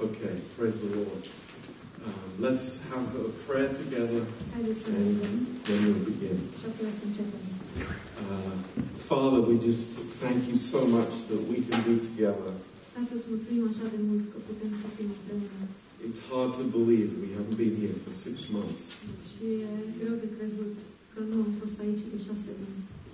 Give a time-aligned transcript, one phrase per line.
[0.00, 1.28] Okay, praise the Lord.
[2.04, 4.26] Um, let's have a prayer together
[4.86, 5.22] and
[5.64, 6.50] then we'll begin.
[8.18, 8.50] Uh,
[8.96, 12.52] Father, we just thank you so much that we can be together.
[16.04, 18.98] It's hard to believe we haven't been here for six months.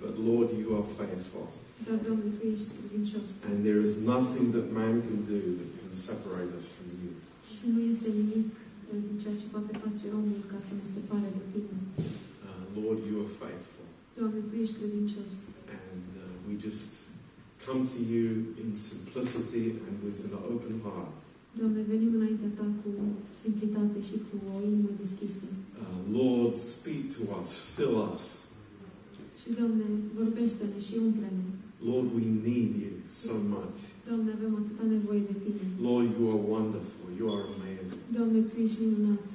[0.01, 1.47] But Lord, you are faithful.
[3.45, 7.13] And there is nothing that man can do that can separate us from you.
[7.51, 8.47] Și nu este nimic
[8.91, 11.77] eh, din ceea ce poate face omul ca să ne separe de Tine.
[12.47, 13.87] Uh, Lord, you are faithful.
[14.17, 15.33] Doamne, Tu ești credincios.
[15.79, 16.89] And uh, we just
[17.65, 18.27] come to you
[18.63, 21.15] in simplicity and with an open heart.
[21.59, 22.89] Doamne, venim înaintea Ta cu
[23.43, 25.47] simplitate și cu o inimă deschisă.
[25.81, 28.25] Uh, Lord, speak to us, fill us.
[29.39, 29.85] Și, Doamne,
[30.19, 31.45] vorbește-ne și umple-ne.
[31.89, 33.77] Lord, we need you so much.
[34.07, 35.63] Doamne, avem atâta nevoie de Tine.
[35.89, 37.07] Lord, you are wonderful.
[37.19, 38.01] You are amazing.
[38.15, 39.25] Doamne, Tu ești minunat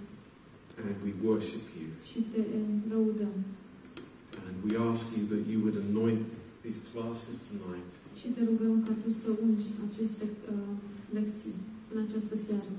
[0.86, 1.88] And we worship you.
[2.08, 3.36] și Te eh, lăudăm.
[4.46, 6.22] And we ask you that you would anoint
[6.64, 7.90] these classes tonight.
[8.18, 10.72] Și te rugăm ca Tu să ungi aceste uh,
[11.18, 11.54] lecții
[11.92, 12.72] în această seară.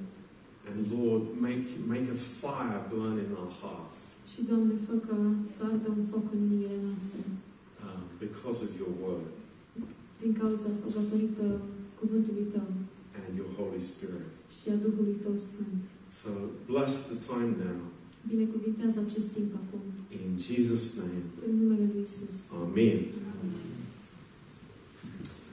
[0.70, 3.98] And Lord, make, make a fire burn in our hearts
[4.32, 5.18] Și, Doamne, fă ca
[5.56, 7.20] să ardă un foc în inimile noastre.
[7.86, 9.28] um, because of your word
[10.22, 11.46] Din cauza sau datorită
[12.00, 12.68] cuvântului Tău
[13.28, 14.34] and your Holy Spirit.
[14.62, 15.82] și a Duhului Tău Sfânt.
[16.22, 16.30] So
[16.72, 17.80] bless the time now.
[18.32, 19.82] Binecuvintează acest timp acum.
[20.20, 21.22] In Jesus' name.
[21.48, 22.38] În numele Lui Isus.
[22.64, 23.00] Amen.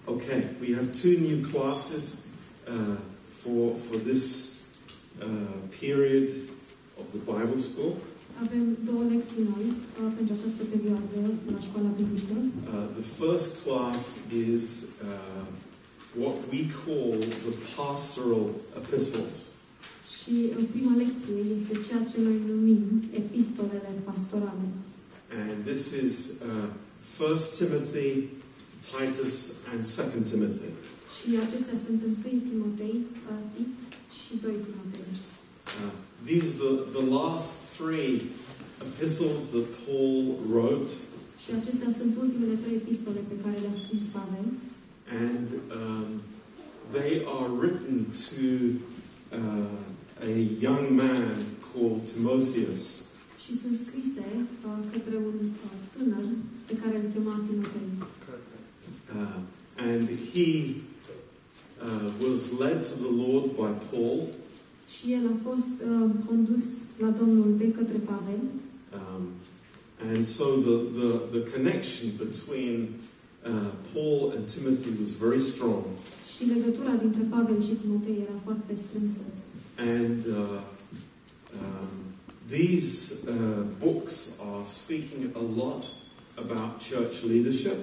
[0.07, 2.05] Okay, we have two new classes
[2.69, 4.25] uh, for, for this
[5.23, 5.27] uh,
[5.81, 6.29] period
[7.01, 7.93] of the Bible school.
[8.43, 11.19] Avem două lecții noi uh, pentru această perioadă
[11.53, 12.37] la școala biblică.
[12.43, 14.01] Uh, the first class
[14.53, 14.65] is
[15.11, 15.45] uh,
[16.23, 18.47] what we call the pastoral
[18.81, 19.37] epistles.
[20.15, 22.83] Și în prima lecție este ceea ce noi numim
[23.23, 24.67] epistolele pastorale.
[25.43, 26.15] And this is
[26.51, 26.69] uh,
[27.19, 28.11] 1 Timothy,
[28.91, 29.37] Titus,
[29.71, 29.81] and
[30.13, 30.71] 2 Timothy.
[31.15, 32.97] Și acestea sunt 1 Timotei,
[33.31, 33.77] uh, Tit
[34.19, 35.13] și 2 Timotei.
[35.85, 35.93] Uh,
[36.25, 38.31] these are the, the last three
[38.81, 40.91] epistles that Paul wrote,
[41.39, 44.47] Și acestea sunt ultimele trei epistole pe care le-a scris Pavel.
[45.29, 45.49] and
[45.81, 46.23] um,
[46.93, 48.47] they are written to
[49.41, 50.33] uh, a
[50.67, 51.37] young man
[51.73, 52.83] called Timotheus.
[53.45, 54.25] Și sunt scrise
[54.67, 56.25] uh, către un uh, tânăr
[56.67, 57.91] pe care îl chema Timotei.
[59.15, 59.39] Uh,
[59.93, 60.75] and he
[61.89, 64.19] uh, was led to the Lord by Paul,
[64.93, 66.65] Și el a fost uh, condus
[66.99, 68.41] la Domnul de către Pavel.
[68.99, 69.23] um,
[70.13, 72.89] and so the, the, the connection between
[73.53, 75.85] uh, Paul and Timothy was very strong.
[76.33, 79.21] Și legătura dintre Pavel și Timotei era foarte strânsă.
[79.97, 80.61] And uh,
[81.63, 81.93] um,
[82.49, 82.95] these
[83.29, 85.83] uh, books are speaking a lot
[86.45, 87.79] about church leadership,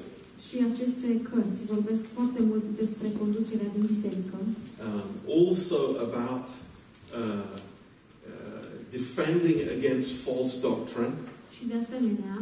[0.47, 4.37] Și aceste cărți vorbesc foarte mult despre conducerea din biserică
[4.87, 5.09] um,
[5.45, 6.70] also about uh, uh,
[8.89, 11.13] defending against false doctrine,
[11.55, 12.37] și de asemenea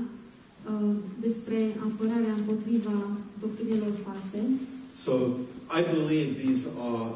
[0.72, 2.96] uh, despre apărarea împotriva
[3.40, 4.40] doctrinelor false.
[4.92, 5.14] So
[5.80, 7.08] I believe these are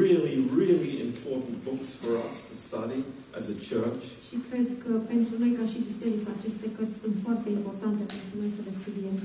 [0.00, 3.00] really, really important books for us to study
[3.38, 4.02] as a church.
[4.28, 8.50] Și cred că pentru noi ca și biserică aceste cărți sunt foarte importante pentru noi
[8.56, 9.16] să le studiem.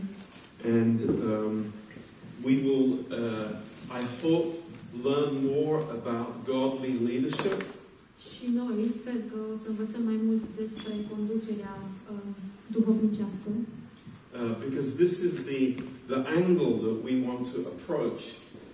[0.80, 0.97] And
[1.30, 1.56] um,
[2.47, 2.88] we will,
[3.22, 3.47] uh,
[4.00, 4.50] I hope,
[5.03, 7.59] learn more about godly leadership
[8.29, 11.75] Și noi sper că o să învățăm mai mult despre conducerea
[12.13, 12.29] uh,
[12.75, 13.50] duhovnicească,
[14.39, 15.61] uh, because this is the,
[16.11, 18.22] the angle that we want to approach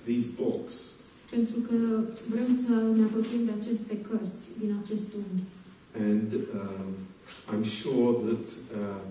[0.10, 0.76] these books.
[1.36, 1.78] pentru că
[2.34, 5.44] vrem să ne apropiem de aceste cărți din acest unghi.
[6.10, 6.30] And
[6.62, 6.90] um,
[7.52, 8.46] I'm sure that
[8.80, 9.02] uh,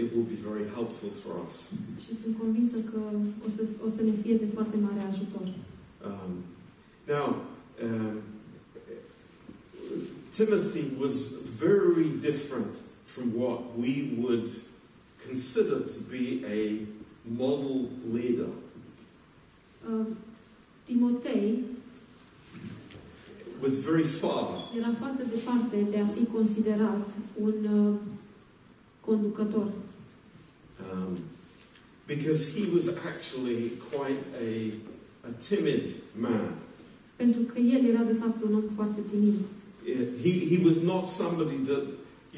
[0.00, 1.56] it will be very helpful for us.
[2.04, 3.00] Și sunt convinsă că
[3.46, 5.46] o să, o să ne fie de foarte mare ajutor.
[6.04, 6.44] Um,
[7.06, 7.36] now,
[7.80, 8.22] um,
[10.30, 14.48] Timothy was very different from what we would
[15.18, 16.86] consider to be a
[17.28, 18.48] model leader.
[19.86, 20.04] Uh,
[20.88, 21.64] Timotei
[23.60, 27.08] Was very far era foarte departe de a fi considerat
[27.40, 27.94] un uh,
[29.00, 29.72] conducător,
[30.92, 31.18] um,
[32.06, 34.72] because he was actually quite a,
[35.26, 35.84] a timid
[36.20, 36.54] man.
[37.16, 39.38] pentru că el era de fapt un om foarte timid.
[40.24, 41.86] He, he was not somebody that,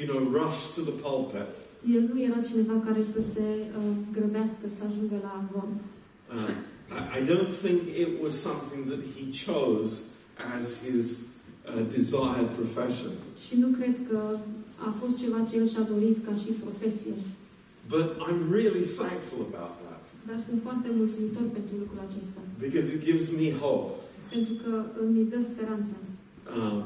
[0.00, 1.52] you know, rushed to the pulpit.
[1.96, 3.46] El nu era cineva care să se
[3.78, 5.70] uh, grăbească să ajungă la avon.
[6.34, 6.52] Uh,
[6.98, 9.92] I, I don't think it was something that he chose
[10.56, 13.12] as his uh, desired profession.
[13.44, 14.18] Și nu cred că
[14.88, 17.14] a fost ceva ce el și-a dorit ca și profesie.
[17.88, 22.40] But I'm really thankful about that Dar sunt foarte mulțumitor pentru lucrul acesta.
[22.66, 23.90] because it gives me hope.
[24.34, 24.72] Pentru că
[25.02, 25.94] îmi dă speranță.
[26.56, 26.76] Um,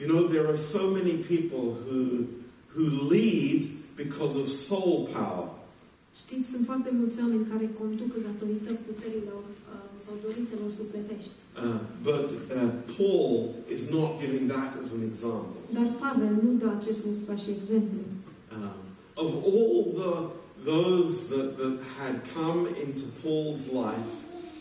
[0.00, 1.98] you know, there are so many people who,
[2.74, 2.84] who
[3.14, 3.60] lead
[4.04, 5.48] because of soul power.
[6.22, 9.42] Știți, sunt foarte mulți oameni care conduc datorită puterilor
[9.72, 11.34] uh, sau dorințelor sufletești.
[11.40, 11.78] Uh,
[12.08, 13.32] but uh, Paul
[13.74, 15.56] is not giving that as an example.
[15.76, 18.00] Dar Pavel nu dă acest lucru ca și exemplu.
[19.16, 20.12] Of all the
[20.64, 24.12] those that, that had come into Paul's life,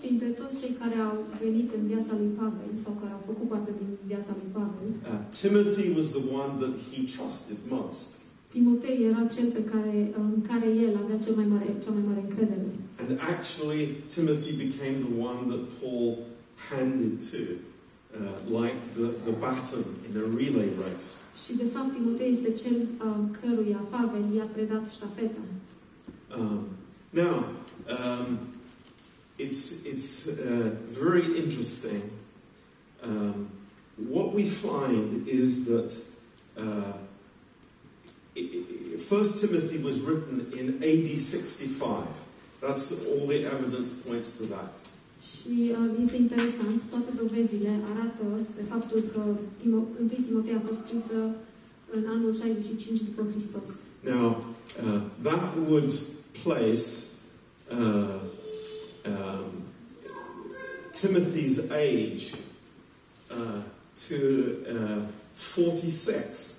[0.07, 3.71] Dintre toți cei care au venit în viața lui Pavel sau care au făcut parte
[3.81, 8.07] din viața lui Pavel, uh, Timothy was the one that he trusted most.
[8.51, 12.21] Timotei era cel pe care, în care el avea cel mai mare, cea mai mare
[12.27, 12.69] încredere.
[13.01, 13.81] And actually,
[14.15, 16.07] Timothy became the one that Paul
[16.69, 17.41] handed to,
[18.15, 21.09] uh, like the, the baton in a relay race.
[21.45, 22.75] Și de fapt Timotei este cel
[23.05, 25.41] uh, căruia Pavel i-a predat ștafeta.
[26.37, 26.65] Um,
[27.09, 27.45] now,
[27.87, 28.37] um,
[29.37, 32.01] it's, it's uh, very interesting.
[33.03, 33.49] Um,
[34.09, 35.91] what we find is that
[36.57, 36.93] uh,
[38.97, 42.07] First Timothy was written in AD 65.
[42.61, 44.77] That's all the evidence points to that.
[45.29, 49.21] Și uh, este interesant, toate dovezile arată spre faptul că
[49.61, 51.17] Timo, 1 Timotei a fost scrisă
[51.91, 53.71] în anul 65 după Hristos.
[54.03, 54.27] Now,
[54.83, 55.91] uh, that would
[56.43, 56.87] place
[57.79, 58.19] uh,
[59.11, 59.51] um,
[60.99, 62.23] Timothy's age
[63.37, 63.61] uh,
[64.07, 64.15] to
[64.73, 65.01] uh,
[65.55, 66.55] 46.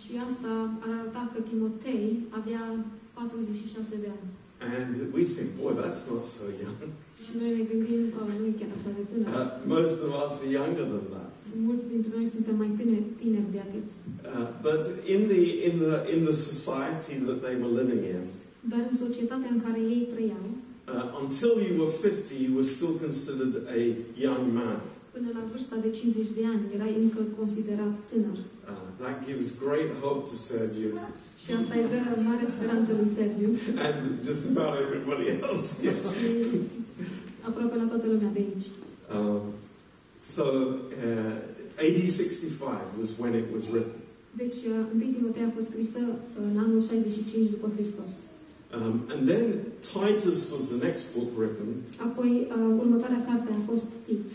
[0.00, 0.48] Și asta
[0.80, 4.30] ar arăta că Timotei avea 46 de ani.
[4.78, 6.78] And we think, boy, that's not so young.
[7.22, 9.32] Și noi ne gândim, uh, nu chiar așa de tânăr.
[9.76, 11.30] Most of us are younger than that.
[11.68, 13.86] Mulți dintre noi suntem mai tineri, tineri de atât.
[13.92, 14.82] Uh, but
[15.14, 18.22] in the, in, the, in the society that they were living in,
[18.70, 20.46] Dar în societatea în care ei trăiau,
[20.94, 23.80] uh, until you were 50, you were still considered a
[24.26, 24.80] young man.
[25.14, 28.38] Până la vârsta de 50 de ani, erai încă considerat tânăr.
[28.70, 30.88] Uh, that gives great hope to Sergio
[31.42, 33.50] Și asta îi dă mare speranță lui Sergiu
[33.86, 35.66] and just about everybody else.
[35.82, 35.98] here.
[36.18, 36.28] și
[37.48, 38.66] aproape la toată lumea de aici.
[39.16, 39.42] Um,
[40.34, 40.44] so,
[41.08, 44.00] uh, AD 65 was when it was written.
[44.42, 46.00] Deci, uh, 1 Timotei a fost scrisă
[46.44, 48.14] în anul 65 după Hristos.
[48.78, 49.44] Um, and then
[49.92, 51.68] Titus was the next book written
[52.08, 54.28] Apoi, uh, următoarea carte a fost Tit,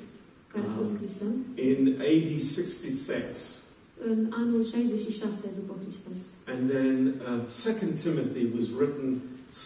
[0.53, 0.95] care a fost Ah.
[0.97, 1.25] scrisă
[1.69, 1.79] in
[2.11, 3.63] AD 66.
[4.11, 6.21] în anul 66 după Hristos.
[6.53, 9.07] And then uh, Second Timothy was written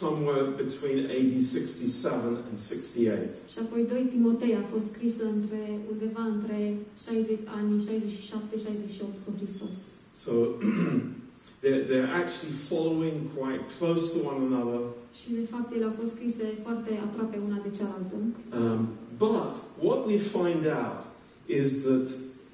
[0.01, 3.35] somewhere between AD 67 and 68.
[3.51, 6.57] Și apoi 2 Timotei a fost scrisă între, undeva între
[7.03, 9.77] 60, anii 67-68 după Hristos.
[10.24, 10.31] So
[11.63, 14.81] they're, they're actually following quite close to one another.
[15.19, 18.15] Și de fapt ele au fost scrise foarte aproape una de cealaltă.
[18.59, 18.81] Um,
[19.18, 21.06] but what we find out
[21.48, 22.07] is that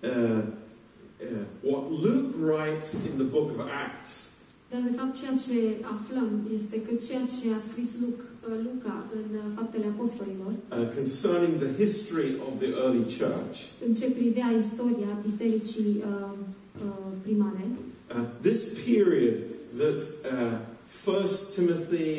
[0.03, 0.41] uh,
[1.21, 1.25] uh,
[1.61, 4.29] what Luke writes in the book of Acts
[4.71, 9.06] Dar de fapt ceea ce aflăm este că ceea ce a scris Luc, uh, Luca
[9.13, 13.57] în uh, Faptele Apostolilor, uh, concerning the history of the early church,
[13.88, 16.38] în ce privea istoria bisericii uh,
[16.85, 17.65] uh, primare,
[18.15, 19.36] uh, this period
[19.81, 22.12] that uh, First Timothy,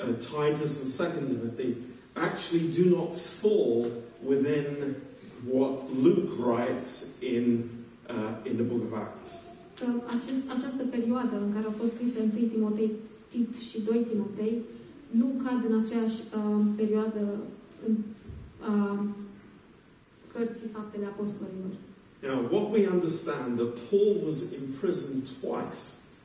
[0.00, 1.70] uh, Titus, and Second Timothy
[2.14, 3.86] actually do not fall
[4.24, 4.96] within
[5.44, 7.68] what Luke writes in
[8.08, 9.52] uh, in the book of Acts.
[9.82, 12.90] că acest, această perioadă în care au fost scrise 1 Timotei,
[13.28, 14.62] Tit și 2 Timotei,
[15.10, 17.22] nu cad în aceeași uh, perioadă
[17.86, 17.94] în
[18.70, 18.98] uh,
[20.32, 21.72] cărții Faptele Apostolilor.
[22.28, 25.80] Now, what we understand that Paul was imprisoned twice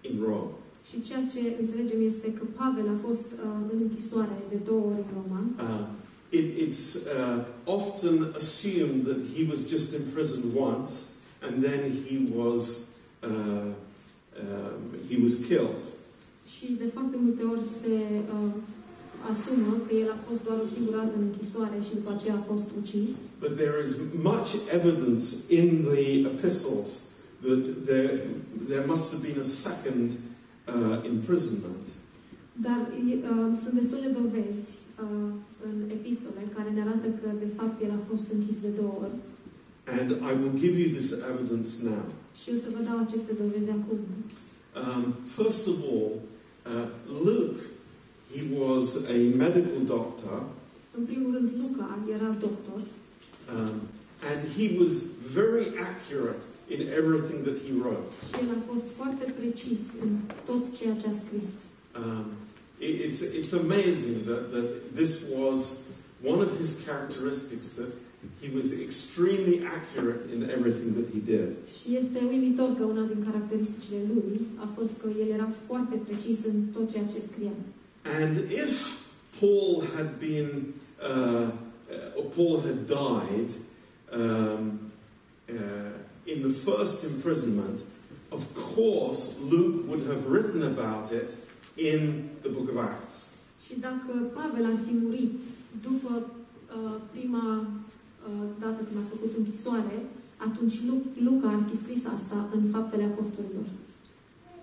[0.08, 0.52] in Rome.
[0.88, 5.04] Și ceea ce înțelegem este că Pavel a fost uh, în închisoare de două ori
[5.06, 5.86] în Roma Uh,
[6.40, 6.84] it, it's
[7.20, 7.38] uh,
[7.78, 10.92] often assumed that he was just imprisoned once
[11.46, 12.62] and then he was
[13.30, 13.70] uh,
[14.44, 15.84] um, he was killed.
[16.54, 17.96] și de foarte multe ori se
[18.36, 18.52] uh,
[19.32, 22.48] asumă că el a fost doar o singură dată în închisoare și după aceea a
[22.52, 23.10] fost ucis.
[23.40, 23.92] But there is
[24.32, 25.26] much evidence
[25.60, 26.90] in the epistles
[27.46, 28.12] that there
[28.70, 30.08] there must have been a second
[30.76, 31.86] uh, imprisonment.
[32.66, 34.64] Dar uh, sunt destule dovezi
[35.04, 35.32] uh,
[35.68, 39.18] în epistole care ne arată că de fapt el a fost închis de două ori.
[39.98, 42.06] And I will give you this evidence now.
[42.40, 44.00] Și o să vă dau aceste dovezi acum.
[44.82, 45.04] Um,
[45.38, 46.12] first of all,
[46.72, 46.88] uh,
[47.28, 47.62] Luke,
[48.34, 50.40] he was a medical doctor,
[50.98, 52.80] În primul rând, Luca era doctor
[53.56, 53.76] um,
[54.30, 54.92] and he was
[55.34, 56.44] very accurate
[56.76, 58.12] in everything that he wrote.
[58.28, 60.10] Și el a fost foarte precis în
[60.46, 61.50] tot ceea ce a scris.
[62.02, 62.26] Um,
[62.88, 64.70] it- it's, it's amazing that, that
[65.00, 65.60] this was
[66.34, 67.92] one of his characteristics, that
[68.42, 71.50] he was extremely accurate in everything that he did.
[71.80, 76.46] Și este uimitor că una din caracteristicile lui a fost că el era foarte precis
[76.46, 77.56] în tot ceea ce scria.
[78.22, 78.74] And if
[79.40, 80.50] Paul had been,
[81.12, 83.50] uh, uh, or Paul had died
[84.20, 84.80] um,
[85.50, 85.56] uh,
[86.26, 87.82] in the first imprisonment,
[88.30, 88.44] of
[88.76, 91.30] course Luke would have written about it
[91.76, 93.36] in the book of Acts.
[93.66, 95.42] Și dacă Pavel ar fi murit
[95.82, 96.12] după
[96.78, 97.68] uh, prima
[98.28, 100.06] uh, dată când a făcut închisoare,
[100.38, 103.66] atunci Lu- Luca ar fi scris asta în Faptele Apostolilor.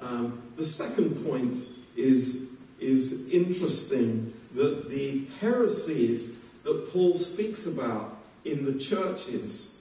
[0.03, 1.57] Um, the second point
[1.95, 2.39] is,
[2.79, 4.11] is interesting
[4.55, 8.11] that the heresies that Paul speaks about
[8.43, 9.74] in the churches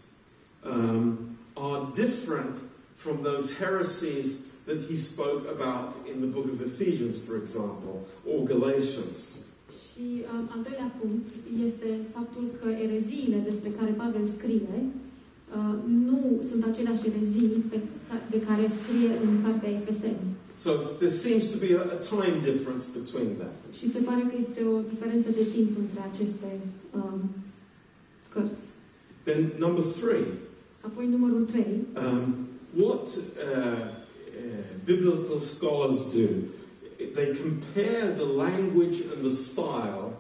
[0.72, 1.18] um,
[1.54, 2.56] are different
[2.96, 4.28] from those heresies
[4.66, 7.96] that he spoke about in the book of Ephesians, for example,
[8.30, 9.20] or Galatians.
[9.86, 11.28] Și uh, al doilea punct
[11.64, 14.76] este faptul că ereziile despre care Pavel scrie
[15.58, 15.76] uh,
[16.08, 17.80] nu sunt aceleași erezii pe
[18.10, 20.28] ca- de care scrie în cartea Efeseni.
[20.56, 23.54] So there seems to be a, a time difference between them.
[23.78, 26.50] Și se pare că este o diferență de timp între aceste
[26.96, 27.20] um,
[28.34, 28.66] cărți.
[29.24, 30.26] Then, number three,
[30.86, 31.66] Apoi numărul 3.
[31.96, 36.28] Um, what uh, uh, biblical scholars do,
[37.14, 40.12] they compare the language and the style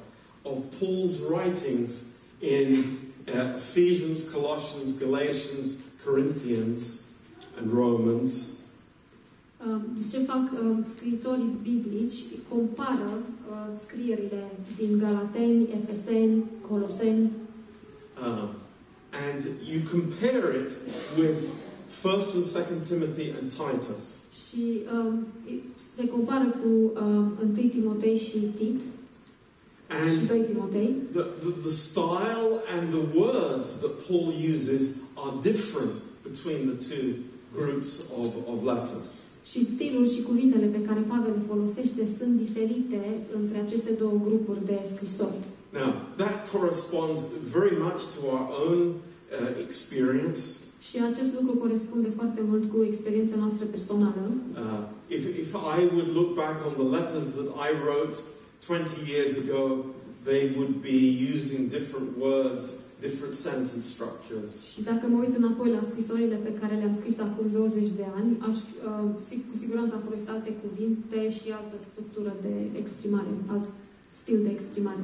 [0.43, 5.65] of Paul's writings in uh, Ephesians, Colossians, Galatians,
[6.05, 7.07] Corinthians,
[7.57, 8.51] and Romans.
[9.65, 12.23] Um, ce fac um, scriitorii biblici?
[12.49, 13.09] Compară
[13.49, 17.31] uh, scrierile din Galateni, Efeseni, Coloseni
[18.21, 18.49] Um,
[19.27, 19.39] and
[19.71, 20.69] you compare it
[21.17, 21.39] with
[22.03, 24.03] 1st and 2nd Timothy and Titus.
[24.47, 25.27] și um,
[25.95, 31.69] se compară cu um, 1 Timotei și Tit și And 2 Timotei The, the, the
[31.69, 34.83] style and the words that Paul uses
[35.15, 37.07] are different between the two
[37.59, 37.91] groups
[38.21, 39.09] of, of letters.
[39.45, 43.01] și stilul și cuvintele pe care Pavel le folosește sunt diferite
[43.35, 45.39] între aceste două grupuri de scrisori.
[45.73, 47.19] Now, that corresponds
[47.57, 48.79] very much to our own
[49.31, 50.39] uh, experience.
[50.87, 54.23] Și acest lucru corespunde foarte mult cu experiența noastră personală.
[54.51, 58.15] Uh, if, if I would look back on the letters that I wrote
[58.67, 59.85] 20 years ago,
[60.29, 60.99] they would be
[61.33, 62.63] using different words,
[63.07, 64.49] different sentence structures.
[64.71, 68.31] Și dacă mă uit înapoi la scrisorile pe care le-am scris acum 20 de ani,
[68.49, 73.65] aș, uh, sig- cu siguranță am folosit alte cuvinte și altă structură de exprimare, alt
[74.09, 75.03] stil de exprimare.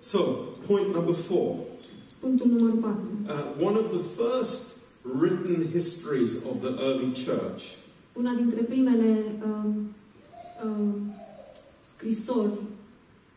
[0.00, 0.18] So,
[0.66, 1.56] point number four.
[2.20, 2.90] Punctul numărul 4.
[3.28, 7.62] Uh, one of the first written histories of the early church
[8.12, 9.94] Una dintre primele um,
[10.64, 11.14] um,
[11.94, 12.58] scrisori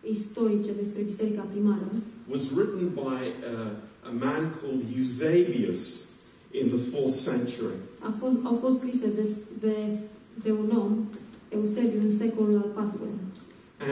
[0.01, 1.87] istorice despre Biserica Primară
[2.29, 6.11] was written by uh, a man called Eusebius
[6.51, 7.75] in the fourth century.
[7.99, 9.29] a fost, au fost scrise de,
[9.59, 9.99] de,
[10.43, 11.05] de un om,
[11.49, 13.19] Eusebiu, în secolul al IV-lea.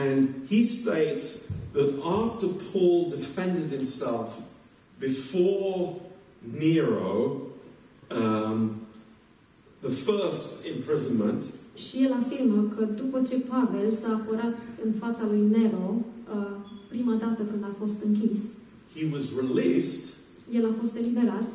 [0.06, 4.40] And he states that after Paul defended himself
[4.98, 6.00] before
[6.42, 7.40] Nero,
[8.10, 8.86] um,
[9.80, 11.44] the first imprisonment,
[11.76, 15.94] Și el afirmă că după ce Pavel s-a apărat în fața lui Nero,
[16.34, 16.56] uh,
[16.88, 18.40] prima dată când a fost închis,
[18.94, 20.14] he was released
[20.52, 21.46] el a fost eliberat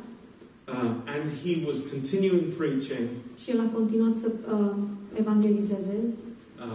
[0.68, 3.08] uh, and he was continuing preaching.
[3.42, 4.74] și el a continuat să uh,
[5.14, 5.98] evangelizeze.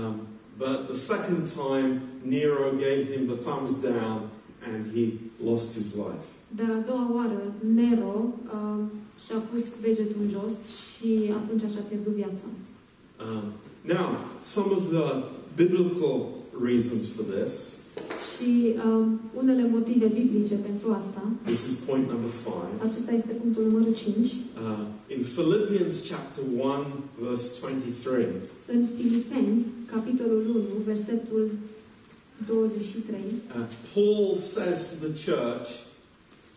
[0.08, 0.16] Um,
[0.58, 4.30] but the second time, Nero gave him the thumbs down
[4.66, 6.28] and he lost his life.
[6.56, 8.86] Dar a doua oară, Nero uh,
[9.26, 12.46] și-a pus degetul în jos și atunci și-a pierdut viața.
[13.20, 15.24] Um, now, some of the
[15.56, 17.83] biblical reasons for this.
[18.34, 22.88] Și uh, unele motive biblice pentru asta, This is point number five.
[22.90, 24.36] acesta este punctul numărul 5, Uh,
[25.16, 26.86] in Philippians chapter 1,
[27.28, 28.26] verse 23,
[28.68, 31.52] în Filipeni, capitolul 1, versetul
[32.48, 35.68] 23, uh, Paul says to the church,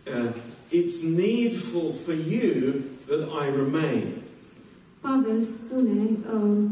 [0.06, 0.32] uh,
[0.70, 2.72] It's needful for you
[3.08, 4.06] that I remain.
[5.00, 6.64] Pavel spune uh,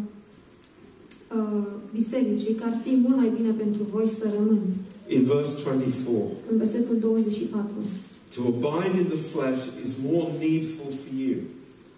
[1.37, 1.65] uh,
[1.99, 4.61] bisericii că ar fi mult mai bine pentru voi să rămân.
[5.17, 7.67] In verse 24, În versetul 24.
[8.35, 11.37] to abide in the flesh is more needful for you.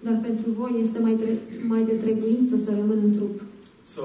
[0.06, 3.36] Dar pentru voi este mai, tre- mai de trebuință să rămân în trup.
[3.94, 4.02] So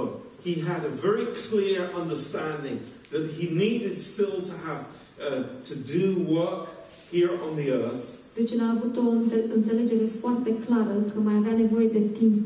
[0.48, 2.78] he had a very clear understanding
[3.14, 4.82] that he needed still to have
[5.28, 6.04] uh, to do
[6.38, 6.66] work
[7.14, 8.06] here on the earth,
[8.40, 12.46] Deci el a avut o înte- înțelegere foarte clară că mai avea nevoie de timp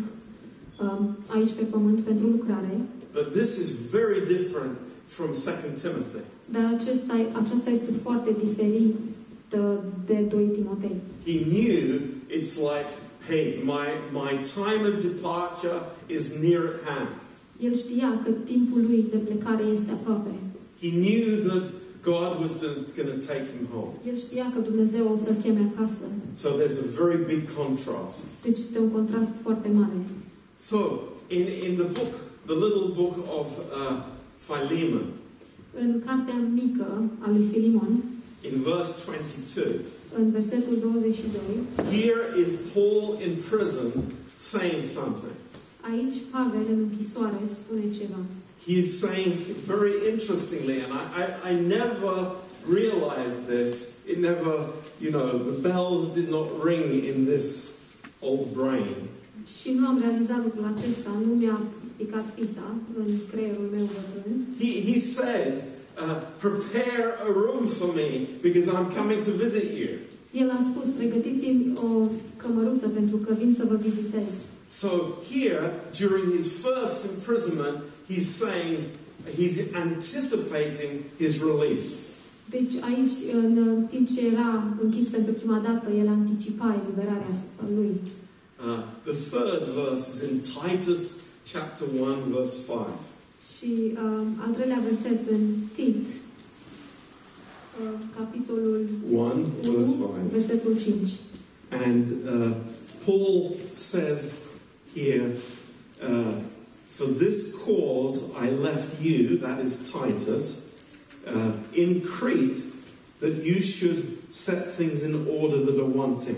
[0.83, 1.01] um,
[1.35, 2.75] aici pe pământ pentru lucrare,
[3.17, 4.73] But this is very different
[5.07, 5.51] from 2
[5.83, 6.21] Timothy.
[6.45, 8.95] dar acesta, aceasta este foarte diferit
[10.05, 10.95] de 2 Timotei.
[11.25, 12.89] He knew it's like,
[13.27, 17.15] hey, my, my time of departure is near at hand.
[17.59, 20.29] El știa că timpul lui de plecare este aproape.
[20.81, 21.63] He knew that
[22.01, 22.63] God was
[22.97, 23.93] going to take him home.
[24.07, 26.05] El știa că Dumnezeu o să-l cheme acasă.
[26.31, 28.25] So there's a very big contrast.
[28.43, 29.97] Deci este un contrast foarte mare.
[30.57, 30.77] So,
[31.27, 32.13] in, in the book,
[32.45, 34.01] the little book of uh,
[34.47, 35.05] Philemon,
[35.73, 36.87] În cartea mică
[37.19, 38.03] a lui Filimon,
[38.41, 39.63] in verse 22,
[40.17, 41.41] în versetul 22,
[41.91, 43.91] here is Paul in prison
[44.35, 45.35] saying something.
[45.91, 48.19] aici Pavel în închisoare spune ceva.
[48.67, 49.33] He's saying
[49.67, 52.15] very interestingly, and I, I, I never
[52.79, 53.71] realized this.
[54.11, 54.53] It never,
[54.99, 57.77] you know, the bells did not ring in this
[58.19, 58.95] old brain.
[59.59, 61.59] Și nu am realizat lucrul acesta, nu mi-a
[61.97, 62.67] picat fisa
[63.01, 64.37] în creierul meu bătrân.
[64.63, 65.53] He, he said,
[66.03, 68.09] uh, Prepare a room for me
[68.47, 69.91] because I'm coming to visit you.
[70.41, 71.89] El a spus, pregătiți-mi o
[72.37, 74.33] cămăruță pentru că vin să vă vizitez.
[74.81, 74.89] So
[75.31, 75.61] here,
[76.01, 77.77] during his first imprisonment,
[78.09, 78.77] he's saying,
[79.39, 81.89] he's anticipating his release.
[82.49, 87.33] Deci aici, în timp ce era închis pentru prima dată, el anticipa eliberarea
[87.75, 87.93] lui.
[88.65, 91.01] Uh, the third verse is in Titus
[91.45, 92.77] chapter 1, verse 5.
[93.57, 96.05] Și uh, al treilea verset în Tit,
[97.81, 100.31] uh, capitolul 1, verse 5.
[100.31, 101.09] versetul 5.
[101.85, 102.51] And uh,
[103.05, 104.33] Paul says
[104.93, 105.31] here,
[106.01, 106.33] uh,
[106.87, 110.71] For this cause I left you, that is Titus,
[111.27, 112.57] uh, in Crete,
[113.19, 113.97] that you should
[114.29, 116.37] set things in order that are wanting.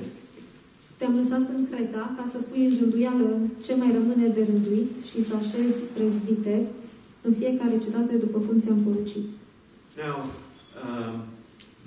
[0.98, 3.27] Te-am lăsat în Creta ca să pui în rânduială
[3.63, 6.68] ce mai rămâne de rânduit și să așezi prezbiteri
[7.22, 9.27] în fiecare cetate după cum ți-am porucit.
[10.05, 10.18] Now,
[10.83, 11.14] um,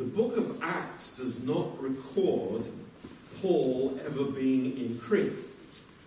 [0.00, 0.46] the book of
[0.78, 2.62] Acts does not record
[3.40, 5.40] Paul ever being in Crete.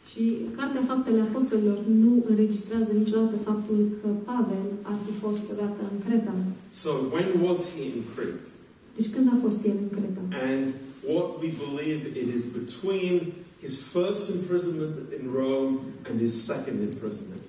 [0.09, 0.23] Și
[0.57, 6.33] Cartea Faptele Apostolilor nu înregistrează niciodată faptul că Pavel ar fi fost odată în Creta.
[6.69, 8.47] So, when was he in Crete?
[8.95, 10.21] Deci când a fost el în Creta?
[10.49, 10.67] And
[11.07, 17.41] what we believe it is between his first imprisonment in Rome and his second imprisonment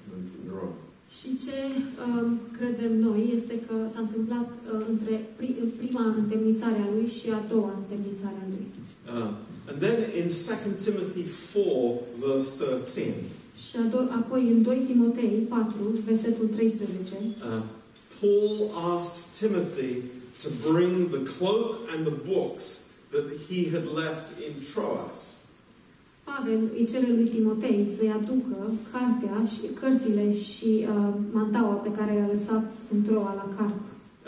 [0.44, 0.76] in Rome.
[1.18, 1.58] Și ce
[2.06, 7.30] um, credem noi este că s-a întâmplat uh, între pri- prima întemnițare a lui și
[7.30, 8.66] a doua întemnițare a lui.
[9.06, 9.30] Uh,
[9.70, 13.14] and then in 2 Timothy 4, verse 13,
[13.64, 15.74] Și a do- apoi în 2 Timotei 4,
[16.06, 17.62] versetul 13, uh,
[18.20, 19.92] Paul asks Timothy
[20.42, 22.64] to bring the cloak and the books
[23.14, 25.18] that he had left in Troas.
[26.24, 28.56] Pavel îi cere lui Timotei să-i aducă
[28.92, 33.82] cartea și cărțile și uh, mantaua pe care le-a lăsat în Troa la Carp.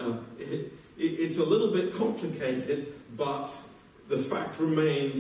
[0.08, 0.60] Uh, it,
[1.04, 2.78] it- it's a little bit complicated,
[3.16, 3.46] but
[4.14, 5.16] the fact remains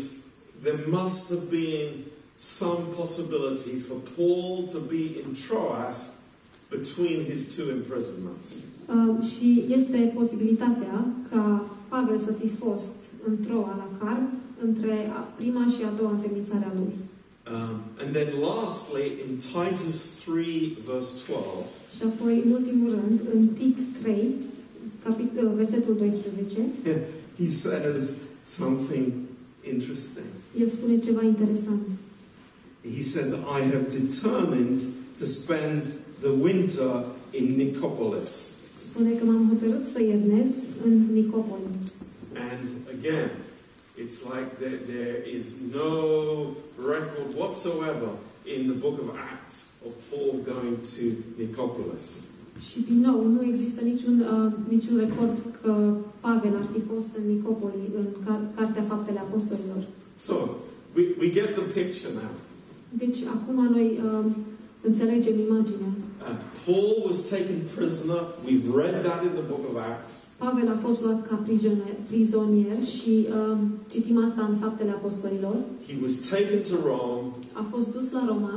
[0.62, 1.88] there must have been
[2.36, 5.98] some possibility for Paul to be in Troas
[6.70, 8.48] between his two imprisonments.
[8.88, 12.94] Uh, și este posibilitatea ca Pavel să fi fost
[13.28, 14.28] în Troa la Carp
[14.66, 16.94] între a- prima și a doua întemnițare a lui.
[17.54, 23.46] Um, and then lastly, in Titus 3, verse 12, Și apoi, în ultimul rând, în
[23.58, 24.34] Tit 3,
[25.04, 26.58] capit- uh, versetul 12,
[27.40, 27.98] he says
[28.42, 29.06] something
[29.72, 30.26] interesting.
[30.60, 31.86] el spune ceva interesant.
[32.96, 34.80] He says, I have determined
[35.18, 35.80] to spend
[36.20, 38.30] the winter in Nicopolis.
[38.78, 40.48] Spune că m-am hotărât să iernez
[40.86, 41.58] în Nicopol.
[42.36, 43.30] And again,
[44.02, 45.44] it's like there, there is
[45.80, 45.90] no
[46.92, 48.10] record whatsoever
[48.54, 51.04] in the book of Acts of Paul going to
[51.38, 52.06] Nicopolis.
[52.70, 57.24] Și din nou, nu există niciun, uh, niciun record că Pavel ar fi fost în
[57.34, 59.86] Nicopoli, în car- Cartea Faptele Apostolilor.
[60.14, 60.34] So,
[60.96, 62.30] we, we get the picture now.
[62.88, 64.24] Deci, acum noi uh,
[64.86, 65.92] înțelegem imaginea.
[65.96, 68.20] Uh, Paul was taken prisoner.
[68.48, 70.14] We've read that in the book of Acts.
[70.44, 73.58] Pavel a fost luat ca prizonier, prizonier și uh,
[73.92, 75.56] citim asta în Faptele Apostolilor.
[75.88, 77.24] He was taken to Rome.
[77.62, 78.54] A fost dus la Roma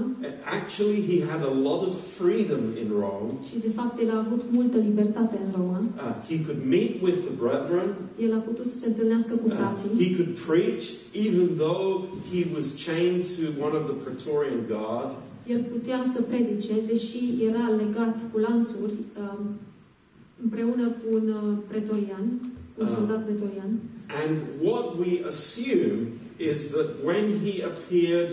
[0.59, 3.29] Actually, he had a lot of freedom in Rome.
[3.49, 5.79] și, de fapt, el a avut multă libertate în Roma.
[5.79, 7.87] Uh, he could meet with the brethren.
[8.25, 9.89] El a putut să se întâlnească cu Uh, frații.
[10.03, 10.83] he could preach,
[11.27, 11.89] even though
[12.33, 15.11] he was chained to one of the Praetorian Guard.
[15.49, 17.17] El putea să predice, deși
[17.49, 19.45] era legat cu lanțuri um,
[20.43, 22.25] împreună cu un uh, pretorian,
[22.77, 22.91] un Ah.
[22.95, 23.71] soldat pretorian.
[24.25, 25.97] And what we assume
[26.51, 28.29] is that when he appeared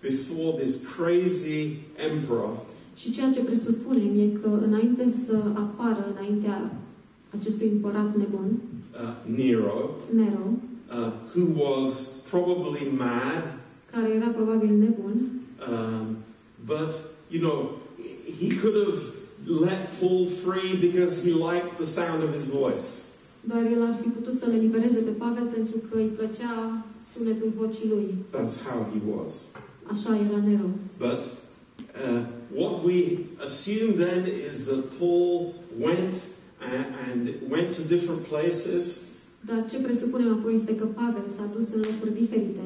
[0.00, 1.60] before this crazy
[2.12, 2.50] emperor,
[2.96, 6.72] Și ceea ce presupunem e că înainte să apară înaintea
[7.38, 13.42] acestui împărat nebun, uh, Nero, Nero, uh, who was probably mad,
[13.90, 15.16] care era probabil nebun,
[15.70, 16.16] um,
[16.76, 16.92] but
[17.34, 17.58] you know,
[18.40, 19.00] he could have
[19.44, 23.06] let Paul free because he liked the sound of his voice.
[23.42, 27.52] dar el ar fi putut să le libereze pe Pavel pentru că îi plăcea sunetul
[27.56, 28.14] vocii lui.
[28.34, 29.34] That's how he was.
[29.92, 30.68] Așa era Nero.
[30.98, 31.20] But
[32.04, 32.22] uh,
[32.54, 36.14] what we assume then is that Paul went
[36.72, 39.04] and, and went to different places.
[39.40, 42.64] Dar ce presupunem apoi este că Pavel s-a dus în locuri diferite.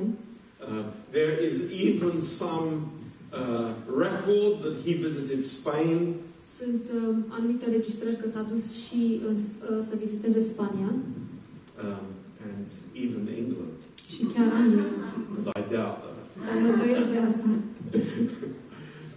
[0.61, 1.55] Uh, there is
[1.87, 2.71] even some
[3.41, 3.69] uh,
[4.07, 6.15] record that he visited Spain,
[6.59, 10.93] Sunt uh, anumite registrări că s-a dus și în, uh, să viziteze Spania
[11.85, 12.05] um,
[12.47, 13.77] and even England.
[14.09, 14.85] și chiar Anglia.
[15.35, 16.29] But I doubt that.
[16.47, 17.49] Dar mă îndoiesc de asta.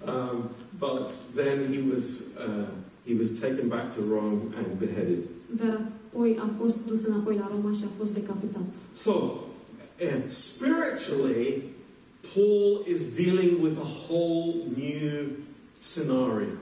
[0.08, 0.49] Um,
[0.80, 2.03] but then he was,
[2.38, 2.67] uh,
[3.06, 5.23] he was taken back to Rome and beheaded.
[5.60, 8.73] Dar apoi a fost dus înapoi la Roma și a fost decapitat.
[8.91, 9.12] So,
[10.01, 11.63] uh, spiritually,
[12.34, 15.28] Paul is dealing with a whole new
[15.78, 16.56] scenario.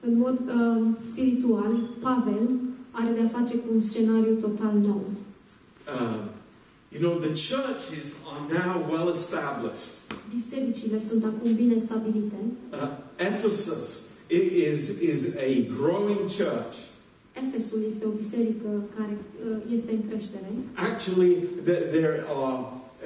[0.00, 2.48] În mod uh, spiritual, Pavel
[2.90, 5.04] are de-a face cu un scenariu total nou.
[5.88, 6.24] Uh,
[6.92, 9.92] you know, the churches are now well established.
[10.34, 12.36] Bisericile sunt acum bine stabilite.
[12.72, 16.76] Uh, Ephesus is, is a growing church.
[17.32, 19.16] Efesul este o biserică care
[19.50, 20.50] uh, este în creștere.
[20.74, 22.58] Actually, th- there are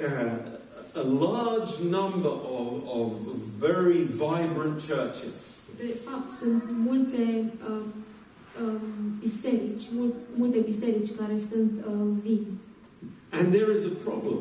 [0.05, 0.50] uh,
[0.95, 2.67] a large number of,
[3.01, 3.11] of
[3.59, 5.55] very vibrant churches.
[5.77, 7.81] De fapt, sunt multe uh,
[8.65, 8.81] uh,
[9.19, 12.47] biserici, mul- multe biserici care sunt uh, vii.
[13.31, 14.37] And there is a problem.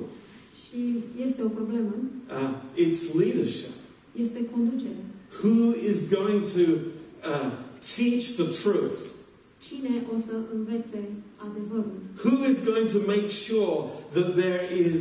[0.64, 1.94] Și este o problemă.
[2.30, 2.50] Uh,
[2.86, 3.70] it's leadership.
[4.20, 4.96] Este conducere.
[5.42, 6.60] Who is going to
[7.24, 7.50] uh,
[7.96, 8.96] teach the truth?
[9.68, 11.01] Cine o să învețe
[11.46, 11.99] adevărul?
[12.25, 13.77] Who is going to make sure
[14.16, 14.94] that there is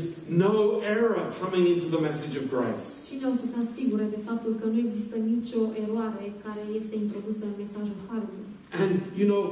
[0.45, 0.53] no
[0.95, 2.85] error coming into the message of grace?
[3.09, 7.43] Cine o să se asigure de faptul că nu există nicio eroare care este introdusă
[7.49, 8.45] în mesajul Harului?
[8.81, 9.43] And you know,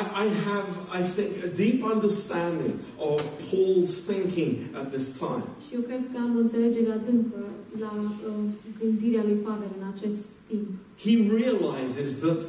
[0.00, 2.74] I, I have, I think, a deep understanding
[3.10, 3.16] of
[3.48, 5.44] Paul's thinking at this time.
[5.64, 7.40] Și eu cred că am înțelegere adâncă
[7.84, 7.92] la
[8.28, 8.44] uh,
[8.80, 10.68] gândirea lui Pavel în acest timp.
[11.04, 12.40] He realizes that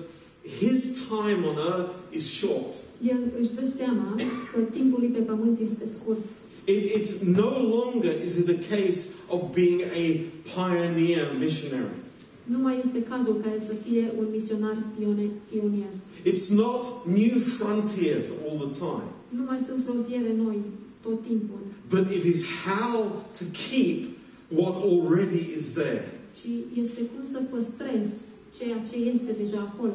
[0.60, 2.74] his time on earth is short.
[3.08, 4.16] El își dă seama
[4.54, 6.26] că timpul lui pe pământ este scurt.
[6.66, 10.06] It, it's no longer is it a case of being a
[10.54, 11.96] pioneer missionary.
[12.44, 15.92] Nu mai este cazul care să fie un misionar pione- pionier.
[16.26, 20.58] It's not new frontiers all the time, Nu mai sunt frontiere noi
[21.02, 24.00] tot timpul, but it is how to keep
[24.48, 26.12] what already is there.
[26.36, 26.48] ci
[26.84, 28.14] este cum să păstrezi
[28.58, 29.94] ceea ce este deja acolo.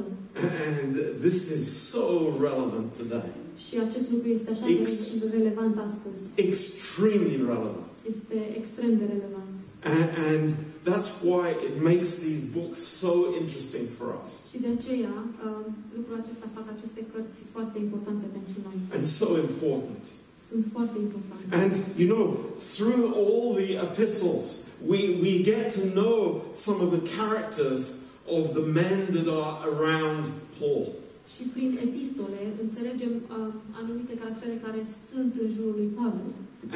[0.78, 2.04] And this is so
[2.40, 3.30] relevant today.
[3.66, 6.22] Și acest lucru este așa de relevant astăzi.
[6.34, 7.86] Extremely relevant.
[8.08, 9.50] Este extrem de relevant.
[9.84, 10.44] And, and
[10.90, 15.14] that's why it makes these books so interesting for us Și de aceea
[15.46, 15.64] um,
[15.96, 18.76] lucrul acesta fac aceste cărți foarte importante pentru noi.
[18.96, 20.02] and so important.
[20.50, 21.46] Sunt foarte importante.
[21.62, 22.24] And you know,
[22.74, 24.46] through all the epistles,
[24.92, 27.82] we, we get to know some of the characters
[28.26, 30.24] of the men that are around
[30.58, 30.86] Paul.
[31.34, 36.28] Și prin epistole înțelegem uh, anumite caractere care sunt în jurul lui Pavel.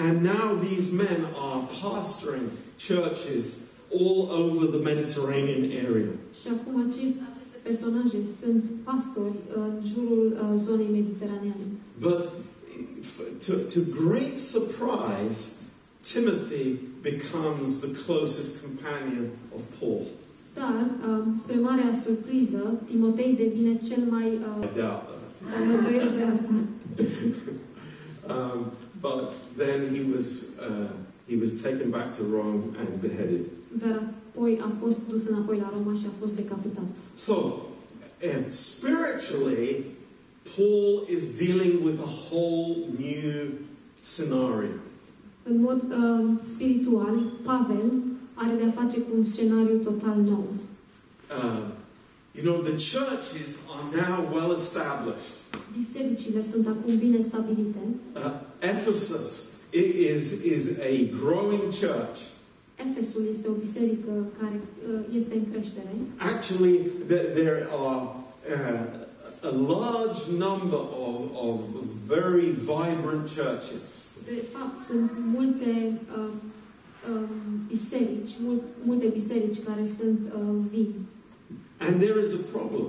[0.06, 2.46] And now these men are pastoring
[2.88, 3.44] churches
[4.00, 6.12] all over the Mediterranean area.
[6.40, 6.76] Și acum
[7.68, 11.66] personaje sunt pastori în jurul uh, zonei mediteraneane.
[11.98, 12.22] But
[13.46, 15.36] to, to great surprise,
[16.12, 16.66] Timothy
[17.02, 19.24] becomes the closest companion
[19.56, 20.02] of Paul.
[20.60, 20.76] Dar,
[21.08, 24.26] uh, spre marea surpriză, Timotei devine cel mai...
[24.26, 25.22] I Uh, doubt that.
[25.50, 26.52] dar mă îndoiesc de asta.
[28.36, 28.60] Um,
[29.00, 30.26] but then he was,
[30.68, 30.88] uh,
[31.28, 33.44] he was taken back to Rome and beheaded.
[33.82, 34.02] Dar
[34.34, 36.84] apoi a fost dus înapoi la Roma și a fost decapitat.
[37.14, 39.84] So, uh, spiritually,
[40.56, 43.46] Paul is dealing with a whole new
[44.00, 44.76] scenario.
[45.42, 47.92] În mod uh, spiritual, Pavel
[48.40, 50.44] are de-a face cu un scenariu total nou.
[51.38, 51.62] Uh,
[52.36, 55.34] you know, the churches are now well established.
[55.76, 57.78] Bisericile sunt acum bine stabilite.
[58.14, 58.32] Uh,
[58.72, 59.28] Ephesus
[59.82, 62.18] i- is, is a growing church.
[62.86, 65.92] Efesul este o biserică care uh, este în creștere.
[66.16, 66.76] Actually,
[67.10, 68.00] th- there are
[68.54, 71.16] uh, a large number of,
[71.48, 71.60] of
[72.06, 73.84] very vibrant churches.
[74.24, 76.30] De fapt, sunt multe uh, uh,
[77.68, 80.94] biserici, mul, multe biserici care sunt uh, vii.
[81.78, 82.86] And there is a problem.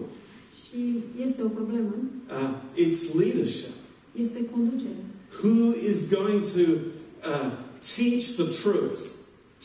[0.63, 0.79] Și
[1.23, 1.93] este o problemă.
[2.29, 3.73] Uh, it's leadership.
[4.19, 4.99] Este conducere.
[5.43, 6.61] Who is going to
[7.31, 7.51] uh,
[7.95, 9.16] teach the truth?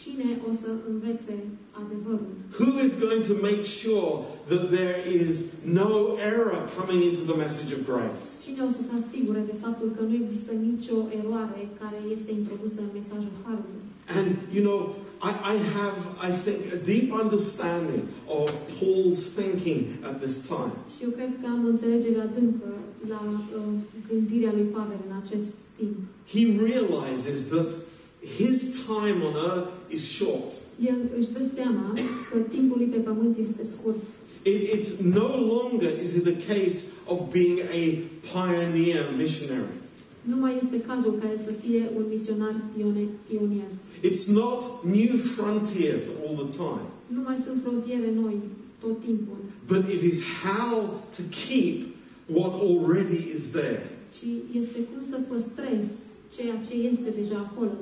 [0.03, 1.35] Cine o să învețe
[1.83, 2.33] adevărul?
[2.61, 4.11] Who is going to make sure
[4.51, 5.29] that there is
[5.83, 5.91] no
[6.31, 8.21] error coming into the message of grace?
[8.45, 12.79] Cine o să se asigure de faptul că nu există nicio eroare care este introdusă
[12.87, 13.83] în mesajul Harului?
[14.19, 14.79] And you know,
[15.31, 18.03] I, I have, I think, a deep understanding
[18.41, 18.47] of
[18.79, 20.75] Paul's thinking at this time.
[20.95, 22.71] Și eu cred că am înțelegere adâncă
[23.13, 23.23] la
[23.59, 23.73] uh,
[24.09, 25.97] gândirea lui Pavel în acest timp.
[26.33, 27.69] He realizes that
[28.39, 30.53] his time on earth is short.
[30.85, 31.93] El își dă seama
[32.31, 33.97] că timpul lui pe pământ este scurt.
[34.43, 37.85] It, it's no longer is it a case of being a
[38.33, 39.75] pioneer missionary.
[40.23, 43.71] Nu mai este cazul ca el să fie un misionar pione- pionier.
[44.11, 48.35] It's not new frontiers all the time, Nu mai sunt frontiere noi
[48.81, 51.77] tot timpul, but it is how to keep
[52.27, 53.91] what already is there.
[54.15, 54.25] ci
[54.57, 55.93] este cum să păstrezi
[56.37, 57.73] ceea ce este deja acolo.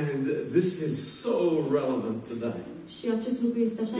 [0.00, 0.22] And
[0.56, 1.34] this is so
[1.78, 2.62] relevant today,
[2.96, 3.96] Și acest lucru este așa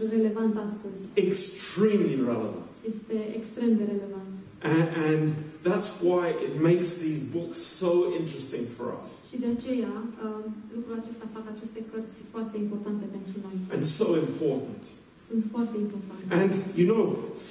[0.00, 1.02] de relevant astăzi.
[1.14, 2.66] extremely relevant.
[2.92, 4.26] Este extrem de relevant.
[4.72, 5.24] And, and
[5.68, 9.92] that's why it makes these books so interesting for us Și de aceea
[10.24, 10.44] uh,
[10.76, 13.56] lucrul acesta fac aceste cărți foarte importante pentru noi.
[13.74, 14.82] and so important.
[15.28, 16.24] Sunt foarte importante.
[16.42, 17.04] And you know,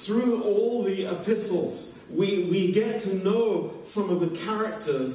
[0.04, 1.74] through all the epistles,
[2.20, 3.44] we, we get to know
[3.94, 5.10] some of the characters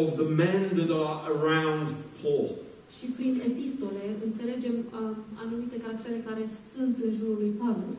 [0.00, 1.86] of the men that are around
[2.22, 2.48] Paul.
[2.96, 7.92] Și prin epistole înțelegem uh, anumite caractere care sunt în jurul lui Pavel.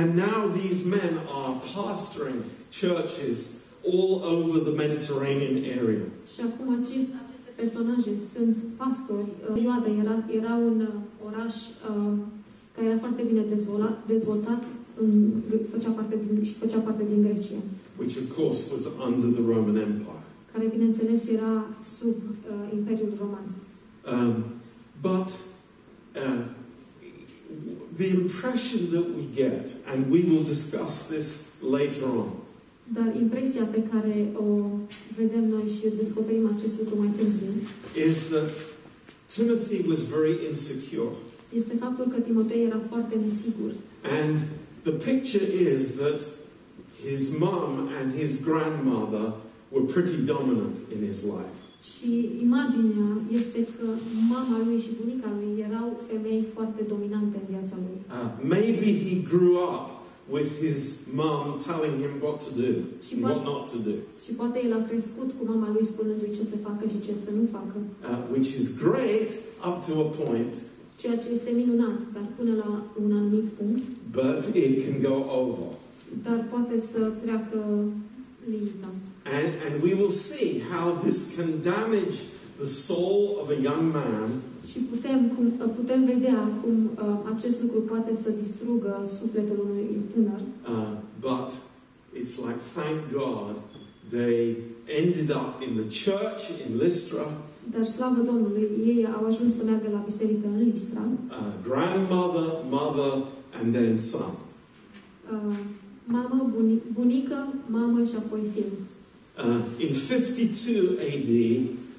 [0.00, 2.40] And now these men are pastoring
[2.80, 3.38] churches
[3.92, 6.06] all over the Mediterranean area.
[6.32, 9.30] Și acum ace- aceste personaje sunt pastori.
[9.42, 10.94] Uh, Perioada era, era un uh,
[11.28, 11.54] oraș
[11.90, 12.12] uh,
[12.74, 14.62] care era foarte bine dezvoltat, dezvoltat
[15.02, 15.10] în,
[15.72, 17.60] făcea parte din, și făcea parte din Grecia,
[18.00, 20.24] which of course was under the Roman Empire.
[20.56, 23.46] Care bineînțeles era sub uh, Imperiul Roman.
[24.12, 24.44] Um,
[25.00, 25.28] but
[26.22, 26.42] uh,
[27.96, 31.28] the impression that we get, and we will discuss this
[31.60, 32.30] later on,
[32.94, 34.68] Dar impresia pe care o
[35.16, 37.50] vedem noi și descoperim acest lucru mai târziu
[38.08, 38.52] is that
[39.36, 41.12] Timothy was very insecure.
[41.54, 43.70] este faptul că Timotei era foarte nesigur.
[44.20, 44.38] And
[44.82, 46.20] the picture is that
[47.06, 49.34] his mum and his grandmother
[49.72, 51.56] were pretty dominant in his life.
[51.92, 52.10] Și
[52.46, 53.86] imaginea este că
[54.34, 57.98] mama lui și bunica lui erau femei foarte dominante în viața lui.
[58.16, 59.86] Uh, maybe he grew up
[60.36, 60.78] with his
[61.20, 62.72] mum telling him what to do
[63.12, 66.44] and what not to do, Și poate el a crescut cu mama lui spunându-i ce
[66.52, 67.76] să facă și ce să nu facă.
[68.10, 69.30] uh, which is great
[69.68, 70.54] up to a point,
[71.02, 72.68] Ceea ce este minunat, dar până la
[73.04, 73.82] un anumit punct,
[74.18, 75.68] but it can go over.
[76.26, 77.58] dar poate să treacă
[78.50, 78.90] limita.
[79.34, 82.16] And, and we will see how this can damage
[82.58, 84.28] the soul of a young man
[84.70, 90.40] Și putem, cum, putem vedea cum uh, acest lucru poate să distrugă sufletul unui tânăr,
[90.68, 91.48] Uh, but
[92.18, 93.54] it's like, thank God,
[94.16, 94.56] they
[95.00, 97.26] ended up in the church in Lystra,
[97.72, 103.12] dar slavă Domnului, ei au ajuns să meargă la biserică în Listra, uh, grandmother, mother,
[103.58, 104.32] and then son.
[105.32, 105.56] uh,
[106.04, 108.64] mamă, bunic, bunică, mamă și apoi fiu.
[109.38, 111.30] Uh, in 52 AD,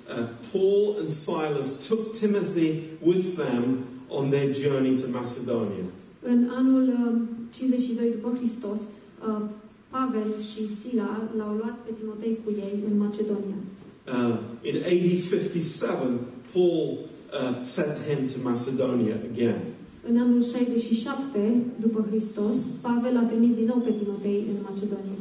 [0.09, 5.85] uh, Paul and Silas took Timothy with them on their journey to Macedonia.
[6.21, 8.81] În anul uh, 52 după Hristos,
[9.27, 9.41] uh,
[9.89, 13.59] Pavel și Sila l-au luat pe Timotei cu ei în Macedonia.
[14.07, 16.19] Uh, in AD 57,
[16.53, 19.61] Paul uh, sent him to Macedonia again.
[20.09, 25.19] În anul 67 după Hristos, Pavel a trimis din nou pe Timotei în Macedonia.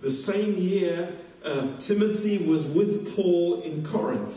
[0.00, 1.12] The same year,
[1.44, 4.32] uh, Timothy was with Paul in Corinth.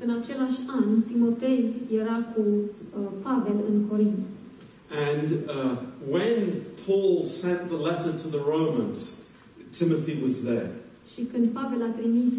[0.00, 4.22] În același an, Timotei era cu uh, Pavel în Corint.
[4.90, 5.76] And uh,
[6.08, 9.22] when Paul sent the letter to the Romans,
[9.70, 10.70] Timothy was there.
[11.14, 12.32] Și când Pavel a trimis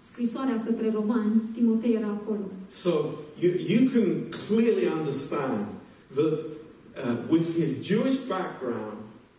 [0.00, 2.50] scrisoarea către romani, Timotei era acolo.
[2.68, 2.90] So
[3.40, 4.06] you, you can
[4.46, 5.66] clearly understand
[6.14, 8.97] that uh, with his Jewish background,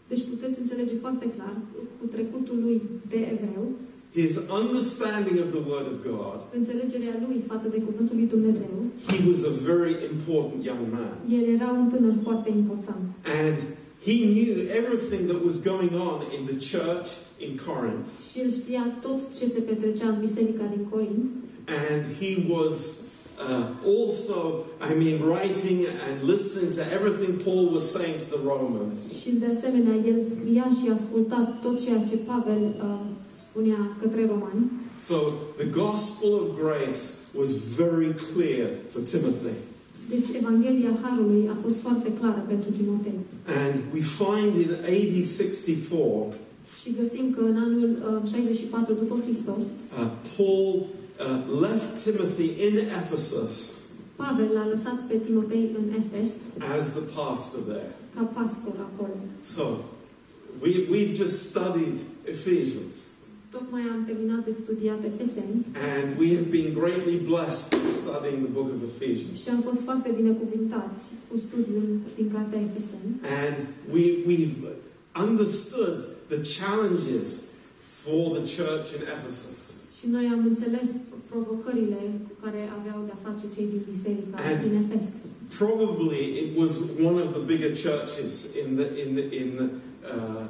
[0.10, 1.56] Deci puteți înțelege foarte clar,
[2.00, 3.66] cu trecutul lui de evreu,
[4.14, 8.76] his understanding of the Word of God, înțelegerea lui față de cuvântul lui Dumnezeu,
[9.14, 11.14] he was a very important young man.
[11.38, 13.04] el era un tânăr foarte important.
[13.44, 13.58] And
[14.10, 17.08] He knew everything that was going on in the church
[17.46, 21.26] in Corinth, Și el știa tot ce se petrecea în biserica din Corint
[21.92, 22.76] and he was
[23.40, 23.66] uh,
[23.98, 24.36] also,
[24.90, 28.98] I mean, writing and listening to everything Paul was saying to the Romans.
[29.22, 33.00] și de asemenea el scria și asculta tot ceea ce Pavel uh,
[33.30, 34.72] spunea către romani.
[34.96, 35.16] So
[35.58, 37.00] the gospel of grace
[37.40, 37.50] was
[37.82, 39.56] very clear for Timothy.
[40.10, 43.20] Deci Evanghelia Harului a fost foarte clară pentru Timotei.
[43.64, 46.34] And we find in AD 64,
[46.82, 47.90] Și găsim că în anul
[48.24, 50.86] uh, 64 după Hristos, uh, Paul
[51.20, 53.78] uh, left Timothy in Ephesus
[54.16, 56.32] Pavel l-a lăsat pe Timotei în Efes
[56.76, 57.96] as the pastor there.
[58.16, 59.14] ca pastor acolo.
[59.42, 59.64] So
[60.64, 62.96] we, we've just studied Ephesians,
[63.52, 68.52] Tocmai am terminat de studiat Efeseni and we have been greatly blessed with studying the
[68.58, 69.38] book of Ephesians.
[69.44, 73.12] și am fost foarte binecuvintați cu studiul din cartea Efeseni.
[73.44, 73.58] And
[73.94, 74.60] we, we've
[75.28, 75.98] understood
[76.34, 77.28] the challenges
[78.04, 79.62] for the church in Ephesus.
[79.98, 80.88] Și noi am înțeles
[81.30, 85.08] provocările cu care aveau de-a face cei din biserica And- din Efes.
[85.62, 86.72] Probably it was
[87.10, 89.68] one of the bigger churches in the, in the, in the,
[90.16, 90.46] uh,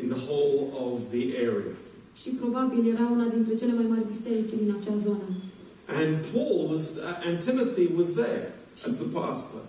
[0.00, 1.74] in the whole of the area.
[2.20, 5.28] Și probabil era una dintre cele mai mari biserici din acea zonă.
[5.86, 8.54] And Paul was, uh, and Timothy was there
[8.86, 9.60] as the pastor.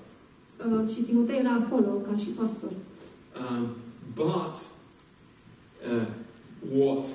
[0.72, 2.72] Uh, și Timotei era acolo ca și pastor.
[2.72, 3.68] Um,
[4.16, 4.56] but
[5.92, 6.08] uh,
[6.80, 7.08] what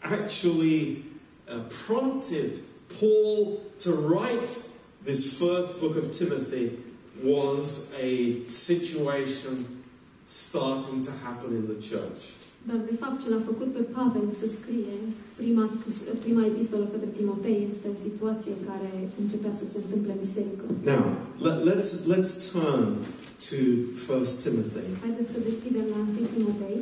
[0.00, 1.04] actually
[1.48, 2.56] uh, prompted
[2.98, 4.50] Paul to write
[5.08, 6.66] this first book of Timothy
[7.32, 8.12] was a
[8.46, 9.54] situation
[10.24, 12.22] starting to happen in the church.
[12.68, 14.96] Dar, de fapt, ce l-a făcut pe Pavel să scrie
[15.36, 15.64] prima,
[16.24, 18.90] prima epistolă către Timotei este o situație care
[19.22, 20.64] începea să se întâmple în biserică.
[20.92, 21.04] Now,
[21.46, 22.86] let, let's, let's turn
[23.48, 23.58] to
[24.06, 24.86] First Timothy.
[25.04, 26.78] Haideți să deschidem la 1 Timotei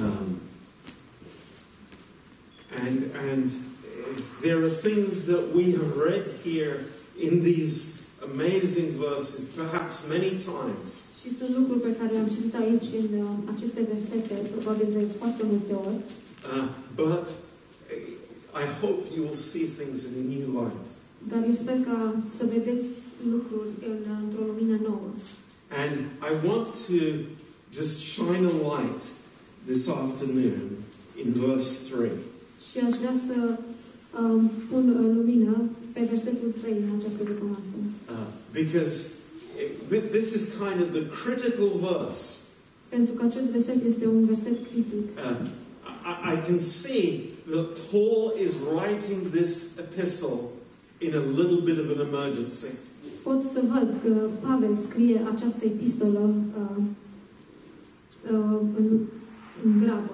[0.00, 0.40] Um,
[2.70, 3.48] and and
[4.40, 6.74] there are things that we have read here
[7.26, 7.74] in these
[8.32, 10.88] amazing verses, perhaps many times.
[11.20, 15.42] și sunt lucruri pe care le-am citit aici în uh, aceste versete, probabil de foarte
[15.52, 16.00] multe ori,
[16.54, 20.86] Uh, but uh, I hope you will see things in a new light.
[21.30, 21.98] dar eu sper ca
[22.36, 22.86] să vedeți
[23.32, 25.08] lucruri în, într-o lumină nouă.
[25.82, 25.94] And
[26.30, 26.98] I want to
[27.78, 29.02] just shine a light
[29.70, 30.60] this afternoon
[31.22, 32.10] in verse 3.
[32.70, 33.58] Și aș vrea să um,
[34.70, 35.54] pun uh, lumină
[35.92, 37.74] pe versetul 3 în această dupămasă.
[38.10, 38.94] Uh, because
[39.62, 42.22] it, thi- this is kind of the critical verse.
[42.88, 45.02] Pentru că acest verset este un verset critic.
[45.16, 45.46] Uh,
[46.10, 47.06] I, I can see
[47.52, 50.38] that Paul is writing this epistle
[51.06, 52.70] in a little bit of an emergency.
[53.22, 54.12] Pot să văd că
[54.46, 56.82] Pavel scrie această epistolă uh,
[58.32, 58.86] uh, în,
[59.64, 60.12] în grabă,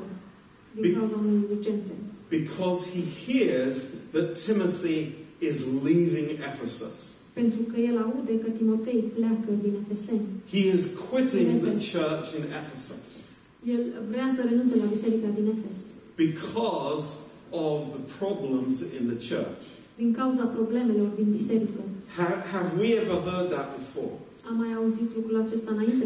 [0.74, 1.92] din Be- cauza unei urgențe.
[2.28, 7.16] Because he hears that Timothy is leaving Ephesus.
[7.32, 10.26] Pentru că el aude că Timotei pleacă din Efeseni.
[10.50, 13.18] He is quitting the church in Ephesus
[13.64, 15.78] El vrea să renunțe la biserica din Efes.
[16.16, 17.06] because
[17.50, 19.62] of the problems in the church.
[19.96, 21.80] Din cauza problemelor din biserică.
[22.16, 24.12] Have, have we ever heard that before?
[24.48, 26.04] Am mai auzit lucrul acesta înainte?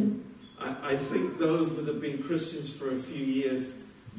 [0.69, 3.61] I, I think those that have been Christians for a few years,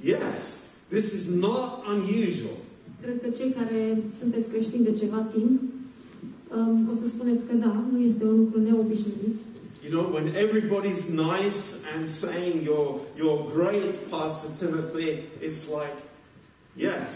[0.01, 0.62] yes,
[0.95, 2.57] this is not unusual.
[3.01, 3.81] Cred că cei care
[4.19, 5.61] sunteți creștini de ceva timp
[6.57, 9.35] um, o să spuneți că da, nu este un lucru neobișnuit.
[9.85, 11.61] You know, when everybody's nice
[11.93, 15.07] and saying you're, you're great, Pastor Timothy,
[15.45, 15.97] it's like,
[16.87, 17.09] yes,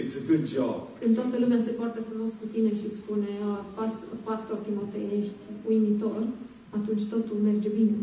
[0.00, 0.78] it's a good job.
[1.00, 5.06] Când toată lumea se poartă frumos cu tine și îți spune "Ah, pastor, pastor Timotei,
[5.20, 5.34] ești
[5.68, 6.22] uimitor,
[6.78, 7.96] atunci totul merge bine.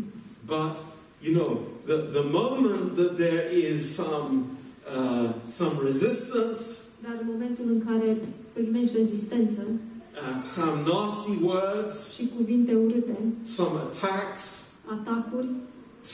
[0.46, 0.76] But,
[1.24, 7.64] you know, the, the moment that there is some, uh, some resistance, Dar în momentul
[7.68, 8.18] în care
[8.52, 15.48] primești rezistență uh, some nasty words, și cuvinte urâte, some attacks, atacuri,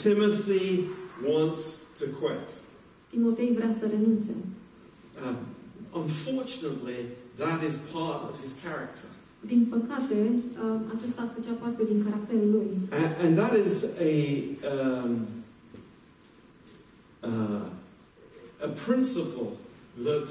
[0.02, 0.84] Timothy
[1.28, 2.48] wants to quit.
[3.10, 4.34] Timotei vrea să renunțe.
[5.22, 5.36] Uh,
[5.92, 7.04] unfortunately,
[7.36, 9.08] that is part of his character.
[9.46, 10.14] Din păcate,
[10.64, 12.68] uh, acesta făcea parte din caracterul lui.
[12.90, 14.12] And, and that is a,
[14.72, 15.26] um,
[17.28, 17.64] uh,
[18.66, 19.50] a principle
[20.04, 20.28] that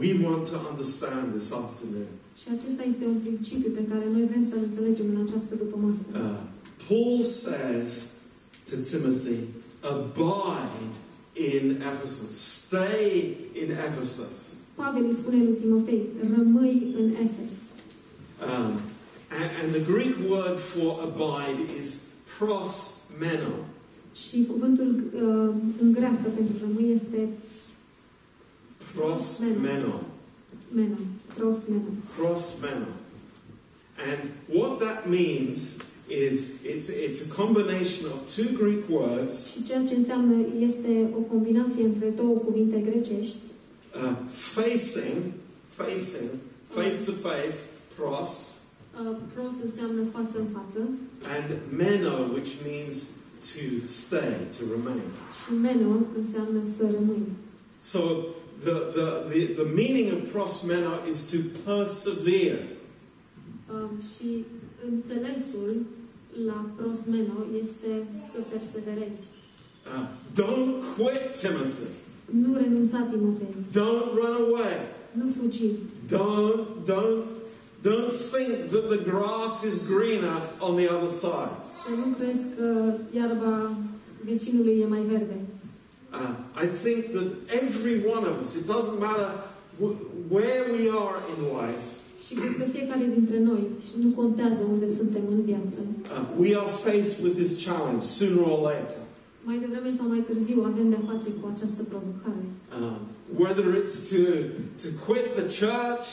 [0.00, 2.10] we want to understand this afternoon.
[2.40, 6.06] Și acesta este un principiu pe care noi vrem să-l înțelegem în această dupămasă.
[6.12, 6.40] Uh,
[6.88, 7.88] Paul says
[8.68, 9.38] to Timothy,
[9.92, 10.94] abide
[11.32, 14.54] in Ephesus, stay in Ephesus.
[14.74, 16.02] Pavel îi spune lui Timotei,
[16.36, 17.56] rămâi în Efes.
[18.44, 18.82] Um,
[19.30, 22.04] and, and the Greek word for abide is
[22.38, 23.54] prosmeno.
[24.14, 27.28] Și cuvântul uh, în greacă pentru rămâi este
[28.94, 30.00] prosmeno.
[30.74, 30.96] meno,
[31.36, 31.82] pros meno.
[32.16, 32.86] Prosmeno.
[33.96, 35.78] And what that means
[36.08, 41.18] is it's, it's a combination of two Greek words, Și ceea ce înseamnă este o
[41.18, 43.36] combinație între două cuvinte grecești,
[43.94, 45.22] uh, facing,
[45.68, 46.30] facing,
[46.66, 47.54] face to face,
[47.96, 48.30] pros,
[49.00, 50.78] uh, pros înseamnă față în față
[51.36, 52.94] and meno, which means
[53.52, 55.08] to stay, to remain.
[55.38, 57.26] și meno înseamnă să rămâi.
[57.78, 58.00] So
[58.64, 62.76] the, the, the, the meaning of prosmeno is to persevere.
[63.72, 64.44] Uh, și
[64.92, 65.82] înțelesul
[66.46, 69.28] la pros meno este să perseverezi.
[69.86, 71.88] Uh, don't quit, Timothy.
[72.30, 73.54] Nu renunța, Timotei.
[73.70, 74.74] Don't run away.
[75.12, 75.68] Nu fugi.
[76.08, 77.24] Don't, don't,
[77.90, 81.56] don't think that the grass is greener on the other side.
[81.84, 82.66] Să nu crezi că
[83.20, 83.54] iarba
[84.30, 85.36] vecinului e mai verde.
[86.20, 87.28] Uh, I think that
[87.62, 89.30] every one of us, it doesn't matter
[89.82, 89.98] wh-
[90.36, 91.86] where we are in life,
[92.26, 96.56] Și cred că fiecare dintre noi, și nu contează unde suntem în viață, uh, we
[96.62, 99.00] are faced with this challenge sooner or later.
[99.48, 102.44] mai devreme sau mai târziu avem de-a face cu această provocare.
[102.80, 102.96] Uh,
[103.42, 104.20] whether it's to,
[104.82, 106.08] to quit the church,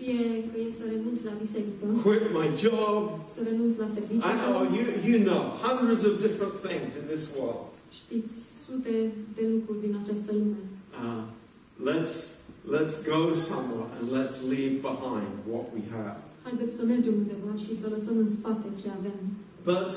[0.00, 3.02] Fie că e să renunți la biserică, quit my job,
[3.34, 7.22] să renunți la serviciu, I know, you, you know, hundreds of different things in this
[7.36, 7.70] world.
[8.00, 8.34] știți
[8.64, 8.94] sute
[9.36, 10.60] de lucruri din această lume.
[11.04, 11.24] Uh,
[11.90, 12.14] let's,
[12.76, 13.20] let's go
[13.50, 16.18] somewhere and let's leave behind what we have.
[16.46, 19.20] Haideți să mergem undeva și să lăsăm în spate ce avem.
[19.72, 19.90] But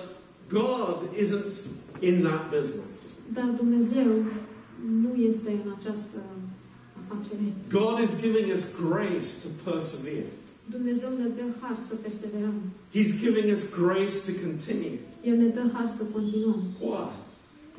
[0.60, 1.52] God isn't
[2.10, 2.96] in that business.
[3.38, 4.10] Dar Dumnezeu
[5.04, 6.20] nu este în această
[7.70, 10.26] God is giving us grace to persevere.
[10.76, 12.58] Dumnezeu ne dă har să perseverăm.
[12.96, 15.00] He's giving us grace to continue.
[15.30, 16.62] El ne dă har să continuăm.
[16.80, 17.10] Why?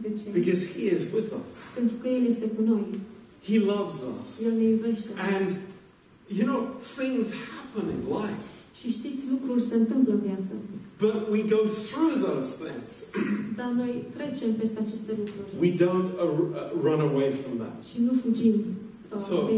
[0.02, 0.38] De ce?
[0.38, 1.54] Because He is with us.
[1.74, 2.84] Pentru că El este cu noi.
[3.48, 4.28] He loves us.
[4.46, 5.08] El ne iubește.
[5.36, 5.48] And,
[6.36, 6.60] you know,
[6.96, 8.44] things happen in life.
[8.78, 10.52] Și știți, lucruri se întâmplă în viață.
[11.04, 12.90] But we go through those things.
[13.60, 15.50] Dar noi trecem peste aceste lucruri.
[15.64, 16.28] We don't uh,
[16.86, 17.84] run away from that.
[17.90, 18.54] Și nu fugim
[19.18, 19.50] So-.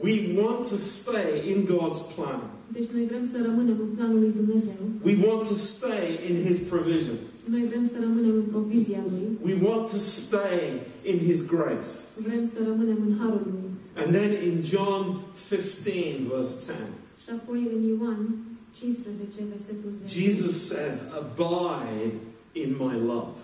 [0.00, 2.40] We want to stay in God's plan.
[2.72, 4.80] Deci noi vrem să rămânem în planul lui Dumnezeu.
[5.04, 7.16] We want to stay in His provision.
[7.44, 9.26] Noi vrem să rămânem în provizia Lui.
[9.42, 10.58] We want to stay
[11.10, 11.90] in His grace.
[12.26, 13.68] Vrem să rămânem în harul Lui.
[14.00, 15.04] And then in John
[15.48, 16.78] 15, verse 10,
[17.22, 18.20] Și apoi în Ioan
[18.72, 20.20] 15, versetul 10.
[20.20, 22.14] Jesus says, Abide
[22.52, 23.36] in my love.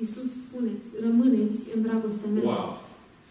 [0.00, 2.42] Iisus spuneți, rămâneți în dragostea mea.
[2.42, 2.83] Wow.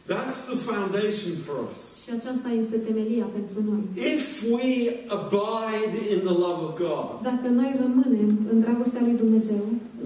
[0.07, 1.81] That's the foundation for us.
[2.03, 3.81] Și aceasta este temelia pentru noi.
[4.15, 4.25] If
[4.55, 4.69] we
[5.17, 9.63] abide in the love of God, Dacă noi rămânem în dragostea lui Dumnezeu,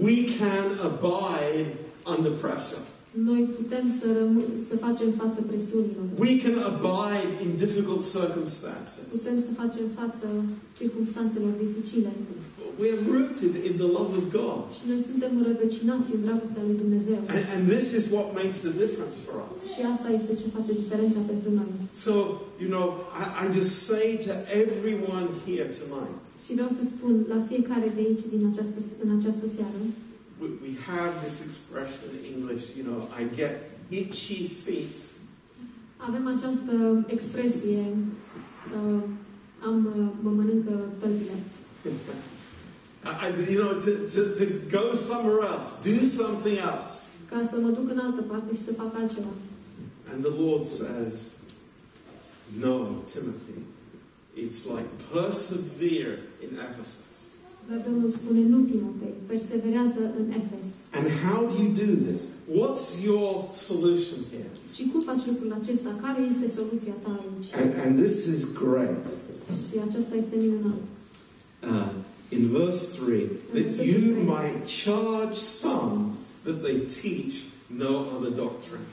[0.08, 1.68] we can abide
[2.14, 2.82] under pressure.
[3.30, 6.04] noi putem să, rămân, să facem față presiunilor.
[6.26, 9.02] We can abide in difficult circumstances.
[9.18, 10.26] Putem să facem față
[10.80, 12.10] circumstanțelor dificile.
[12.82, 14.60] We're rooted in the love of God.
[14.76, 17.18] Și noi suntem înrădăcinați în dragostea lui Dumnezeu.
[17.34, 19.56] And, and this is what makes the difference for us.
[19.74, 21.70] Și asta este ce face diferența pentru noi.
[22.06, 22.12] So,
[22.62, 22.86] you know,
[23.22, 28.00] I, I just say to everyone here tonight, Și vreau să spun la fiecare de
[28.06, 29.78] aici din această, în această seară,
[30.42, 33.54] we, we have this expression in English, you know, I get
[34.00, 34.96] itchy feet.
[36.08, 36.74] avem această
[37.16, 37.82] expresie,
[38.76, 39.02] uh,
[39.68, 41.36] am, uh, mă mănâncă tălpile.
[43.04, 44.44] I, I- you know, to, to, to
[44.78, 46.92] go somewhere else, do something else.
[47.30, 49.32] Ca să mă duc în altă parte și să fac altceva.
[50.12, 51.16] And the Lord says,
[52.64, 52.74] No,
[53.12, 53.58] Timothy,
[54.42, 57.06] it's like persevere in Ephesus.
[57.68, 60.66] Dar Domnul spune, nu Timotei, perseverează în Efes.
[60.98, 62.22] And how do you do this?
[62.60, 64.50] What's your solution here?
[64.74, 65.90] Și cum faci lucrul acesta?
[66.02, 67.48] Care este soluția ta aici?
[67.60, 69.06] And, and this is great.
[69.64, 70.80] Și aceasta este minunat.
[71.62, 71.90] Uh,
[72.30, 77.34] in verse 3, that you might charge some that they teach
[77.68, 78.84] no other doctrine.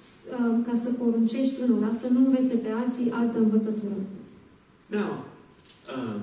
[0.00, 3.96] S- uh, Ca să poruncești unora să nu învețe pe alții altă învățătură.
[4.86, 5.24] Now,
[5.96, 6.20] um,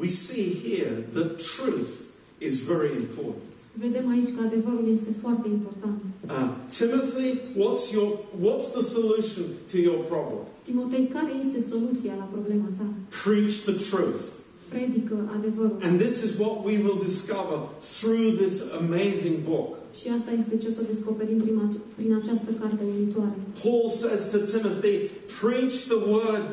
[0.00, 1.90] we see here that truth
[2.38, 3.42] is very important.
[3.72, 5.98] Vedem aici că adevărul este foarte important.
[6.28, 7.28] Uh, Timothy,
[7.62, 8.10] what's your
[8.46, 10.42] what's the solution to your problem?
[10.62, 12.84] Timotei, care este soluția la problema ta?
[13.24, 14.22] Preach the truth.
[14.68, 15.76] Predică adevărul.
[15.82, 17.58] And this is what we will discover
[17.98, 19.70] through this amazing book.
[20.00, 23.36] Și asta este ce o să descoperim prin, ace- prin această carte uimitoare.
[23.62, 24.94] Paul says to Timothy,
[25.40, 26.44] preach the word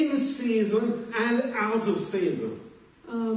[0.00, 0.84] in season
[1.26, 1.36] and
[1.70, 2.50] out of season.
[3.14, 3.36] Uh,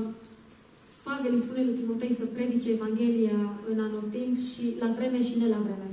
[1.04, 3.40] Pavel îi spune lui Timotei să predice Evanghelia
[3.72, 5.90] în anotimp și la vreme și ne la vreme.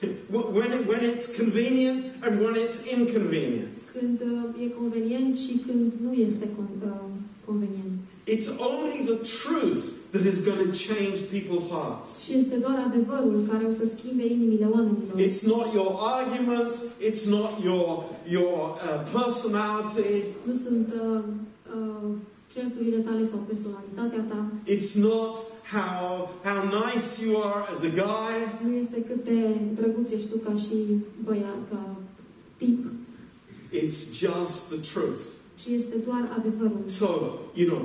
[0.58, 3.74] When, it, when it's convenient and when it's inconvenient.
[3.98, 7.05] Când uh, e convenient și când nu este con- uh,
[7.46, 7.92] convenient.
[8.34, 9.82] It's only the truth
[10.12, 12.06] that is going to change people's hearts.
[12.24, 15.14] Și este doar adevărul care o să schimbe inimile oamenilor.
[15.28, 16.74] It's not your arguments,
[17.10, 17.88] it's not your,
[18.36, 18.54] your
[18.86, 20.14] uh, personality,
[20.48, 21.20] Nu sunt uh,
[21.76, 22.08] uh,
[22.54, 24.40] certurile tale sau personalitatea ta.
[24.66, 25.34] it's not
[25.76, 28.34] how, how nice you are as a guy,
[28.64, 29.38] Nu este cât de
[29.74, 30.76] drăguț ești tu ca și
[31.24, 31.96] băiat, ca
[32.56, 32.84] tip,
[33.72, 35.20] it's just the truth.
[35.60, 36.82] Ci este doar adevărul.
[36.86, 37.08] So,
[37.54, 37.82] you know,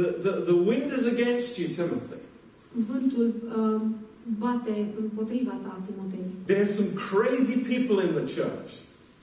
[0.00, 2.20] the, the, the wind is against you, Timothy.
[2.90, 3.80] Vântul uh,
[4.38, 6.24] bate împotriva ta, Timotei.
[6.50, 8.70] There's some crazy people in the church.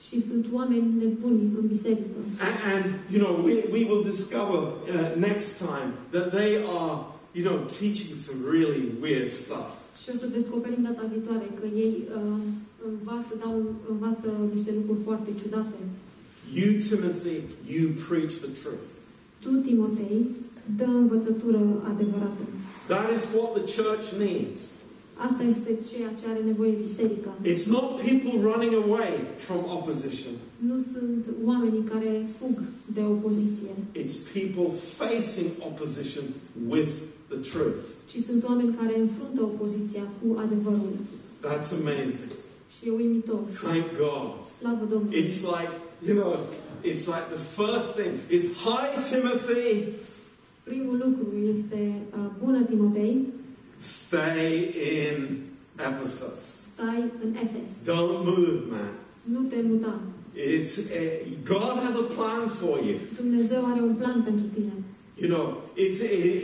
[0.06, 2.18] Și sunt oameni nebuni în biserică.
[2.46, 6.94] And, and you know, we, we will discover uh, next time that they are,
[7.36, 9.68] you know, teaching some really weird stuff.
[10.02, 12.40] Și o să descoperim data viitoare că ei uh,
[12.90, 13.56] învață, dau,
[13.92, 15.78] învață niște lucruri foarte ciudate.
[16.60, 17.36] You, Timothy,
[17.74, 18.90] you preach the truth.
[19.42, 20.26] Tu, Timotei,
[20.76, 21.60] dă învățătură
[21.92, 22.42] adevărată.
[22.86, 24.60] That is what the church needs.
[25.26, 27.30] Asta este ceea ce are nevoie biserica.
[27.52, 29.10] It's not people running away
[29.46, 30.32] from opposition.
[30.70, 32.56] Nu sunt oamenii care fug
[32.94, 34.68] de opoziție, It's people
[35.00, 36.24] facing opposition
[36.74, 36.92] with
[37.32, 37.82] the truth.
[38.10, 40.92] ci sunt oameni care înfruntă opoziția cu adevărul.
[41.46, 42.30] That's amazing.
[42.74, 43.40] Și e uimitor.
[43.62, 44.28] Thank God.
[44.58, 45.22] Slavă Domnului!
[45.22, 45.72] It's like,
[46.06, 46.36] you know,
[46.82, 49.92] it's like the first thing is, Hi, Timothy,
[50.64, 53.26] Primul lucru este uh, bună Timotei,
[53.76, 55.38] stay in
[55.78, 56.40] Ephesus.
[56.72, 57.72] stai în Efes.
[57.84, 58.90] Don't move, man.
[59.22, 60.00] Nu te muta.
[60.34, 62.96] It's uh, God has a plan for you.
[63.16, 64.72] Dumnezeu are un plan pentru tine.
[65.20, 65.46] You know,
[65.76, 66.00] it's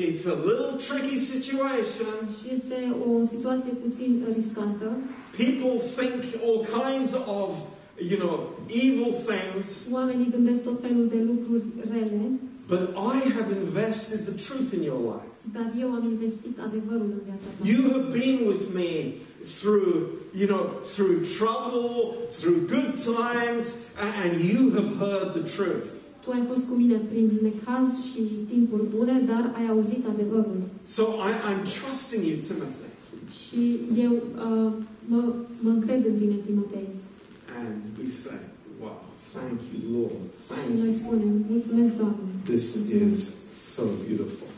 [0.08, 2.14] it's a little tricky situation.
[2.36, 4.90] Și este o situație puțin riscantă.
[5.36, 7.50] People think all kinds of,
[8.10, 8.34] you know,
[8.84, 12.30] evil things, Oamenii gândesc tot felul de lucruri rele,
[12.68, 12.82] but
[13.14, 15.30] I have invested the truth in your life.
[15.52, 17.68] dar eu am investit adevărul în viața ta.
[17.72, 18.90] You have been with me
[19.58, 19.90] through,
[20.40, 20.64] you know,
[20.94, 21.90] through trouble,
[22.38, 22.90] through good
[23.20, 23.64] times,
[24.06, 25.86] a- and you have heard the truth.
[26.24, 28.22] Tu ai fost cu mine prin necaz și
[28.52, 30.60] timpuri bune, dar ai auzit adevărul.
[30.82, 32.86] So I, I'm trusting you, Timothy.
[33.40, 33.62] Și
[34.06, 34.72] eu uh,
[35.12, 35.20] mă,
[35.60, 36.88] mă încred în tine, Timotei.
[37.62, 38.40] And we say,
[38.80, 39.00] wow,
[39.34, 40.26] thank you, Lord.
[40.44, 40.92] Și Thank noi you.
[41.00, 42.30] spunem, mulțumesc, Doamne.
[42.44, 42.64] This
[43.06, 43.16] is
[43.58, 44.50] so beautiful.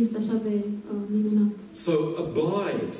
[0.00, 0.54] Este așa de
[0.92, 1.52] uh, minunat.
[1.70, 1.92] So
[2.22, 2.96] abide,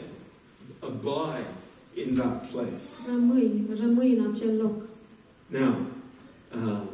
[0.89, 1.55] abide
[2.03, 2.85] in that place.
[3.13, 4.77] Rămâi, rămâi în acel loc.
[5.61, 5.75] Now,
[6.59, 6.89] um,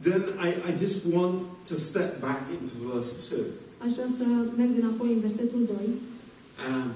[0.00, 3.44] then I, I just want to step back into verse 2.
[3.84, 4.24] Aș vrea să
[4.56, 5.76] merg înapoi în versetul 2
[6.68, 6.90] Um,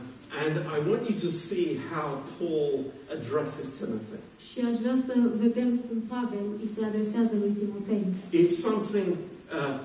[0.45, 2.07] and I want you to see how
[2.39, 4.19] Paul addresses Timothy.
[4.39, 8.05] și aș vrea să vedem cum Pavel îi se adresează lui Timotei.
[8.43, 9.07] It's something
[9.53, 9.81] uh,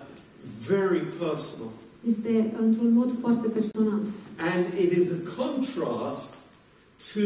[0.67, 1.71] very personal.
[2.07, 3.99] Este într-un mod foarte personal.
[4.37, 6.35] And it is a contrast
[7.13, 7.21] to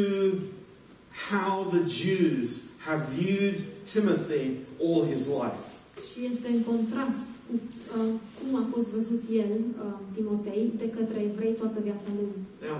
[1.31, 3.63] how the Jews have viewed
[3.93, 4.45] Timothy
[4.79, 5.74] all his life.
[6.07, 11.19] Și este în contrast cu uh, cum a fost văzut el, uh, Timotei, de către
[11.31, 12.31] evrei toată viața lui.
[12.67, 12.77] Now,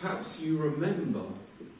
[0.00, 1.24] perhaps you remember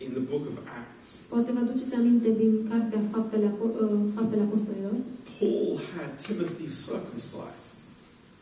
[0.05, 4.43] in the book of Acts, Poate vă aduceți aminte din cartea Faptele, Apo- uh, Faptele
[4.49, 4.95] Apostolilor.
[5.39, 7.74] Paul had Timothy circumcised.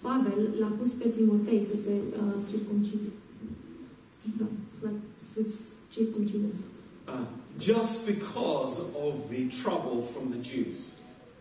[0.06, 3.10] Pavel l-a pus pe Timotei să se uh, circumcide.
[4.38, 4.46] Da,
[4.82, 4.90] la,
[5.32, 5.56] să se
[5.94, 6.46] circumcide.
[7.08, 7.26] Uh,
[7.70, 8.74] just because
[9.06, 10.78] of the trouble from the Jews.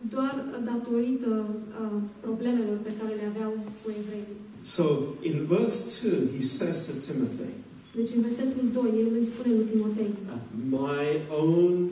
[0.09, 1.45] Doar datorită
[1.81, 4.25] uh, problemelor pe care le aveau cu evrei.
[4.61, 4.83] So
[5.21, 7.51] in verse 2, he says to Timothy,
[7.95, 10.39] Deci în versetul 2, el îi spune lui Timotei, uh,
[10.69, 11.05] My
[11.43, 11.89] own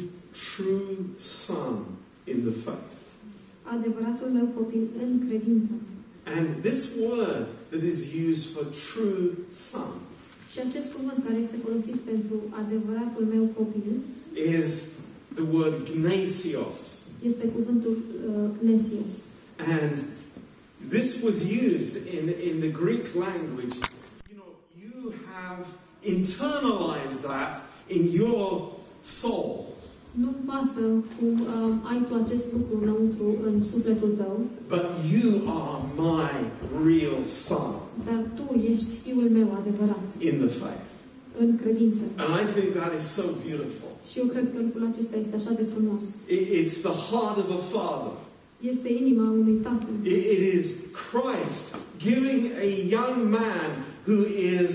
[0.56, 1.76] true son
[2.32, 2.96] in the faith.
[3.64, 5.74] adevăratul meu copil în credință.
[6.38, 8.00] And this word that is
[8.30, 9.92] used for true son
[10.52, 13.92] Și acest cuvânt care este folosit pentru adevăratul meu copil
[14.60, 14.92] is
[15.34, 17.05] the word gnasios.
[17.26, 19.12] Este cuvântul uh, gnesios.
[19.80, 19.94] And
[20.90, 23.76] this was used in, in the Greek language.
[24.32, 24.52] You know,
[24.84, 25.66] you have
[26.02, 27.54] internalized that
[27.88, 29.64] in your soul.
[30.12, 30.82] Nu-mi pasă
[31.20, 36.36] cum uh, ai tu acest lucru înăuntru în sufletul tău, But you are my
[36.88, 37.74] real son
[38.06, 40.92] dar tu ești fiul meu adevărat in the faith.
[41.40, 42.04] în credință.
[42.16, 43.90] And I think that is so beautiful.
[44.12, 46.04] Și eu cred că lucrul acesta este așa de frumos.
[46.30, 48.12] It- It's the heart of a father
[48.62, 49.86] Este inima unui tată.
[50.04, 50.66] It, it is
[51.10, 51.76] Christ
[52.08, 53.70] giving a young man
[54.08, 54.20] who
[54.62, 54.72] is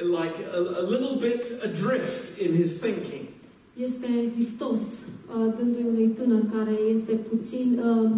[0.00, 3.24] like a, a little bit adrift in his thinking.
[3.76, 8.10] Este Hristos uh, dându-i unui tânăr care este puțin uh,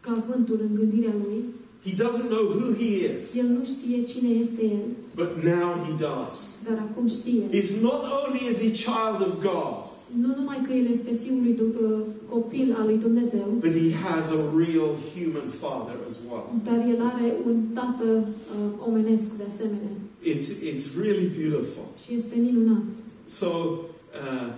[0.00, 1.44] ca vântul în gândirea lui.
[1.84, 5.92] He doesn't know who he is, El nu știe cine este el, but now he
[6.08, 6.58] does.
[6.68, 7.42] dar acum știe.
[7.50, 11.58] It's not only is he child of God, Nu numai că el este fiul lui
[11.60, 16.46] uh, copil al lui Dumnezeu, but he has a real human father as well.
[16.64, 19.94] dar el are un tată uh, omenesc de asemenea.
[20.22, 21.84] It's, it's really beautiful.
[22.04, 22.84] Și este minunat.
[23.24, 24.52] So, uh,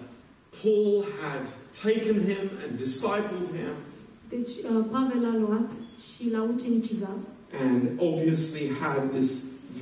[0.62, 1.44] Paul had
[1.84, 3.74] taken him and discipled him,
[4.28, 5.70] Deci uh, Pavel l-a luat
[6.14, 7.18] și l-a ucenicizat
[7.68, 9.30] and obviously had this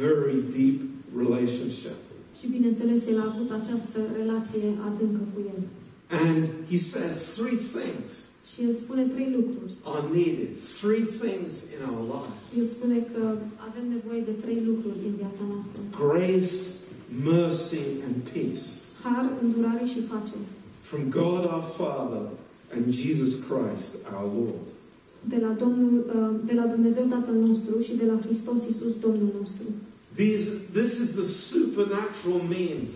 [0.03, 0.81] very deep
[1.17, 1.97] relationship.
[2.39, 5.61] și bineînțeles el a avut această relație adâncă cu el.
[6.27, 6.41] And
[6.71, 8.11] he says three things
[8.51, 9.73] Și el spune trei lucruri.
[9.95, 12.13] are needed, three things in our El
[12.55, 13.23] lives spune că
[13.69, 15.79] avem nevoie de trei lucruri în viața noastră.
[16.05, 16.55] grace,
[17.31, 18.65] mercy, and peace
[19.03, 20.37] Har, îndurare și pace.
[20.81, 22.23] from God our Father
[22.77, 24.67] and Jesus Christ our Lord.
[25.29, 28.61] De la, Domnul, uh, de la Dumnezeu Tatăl nostru și de la Hristos
[29.01, 29.65] Domnul nostru.
[30.15, 32.91] These, this is the supernatural means.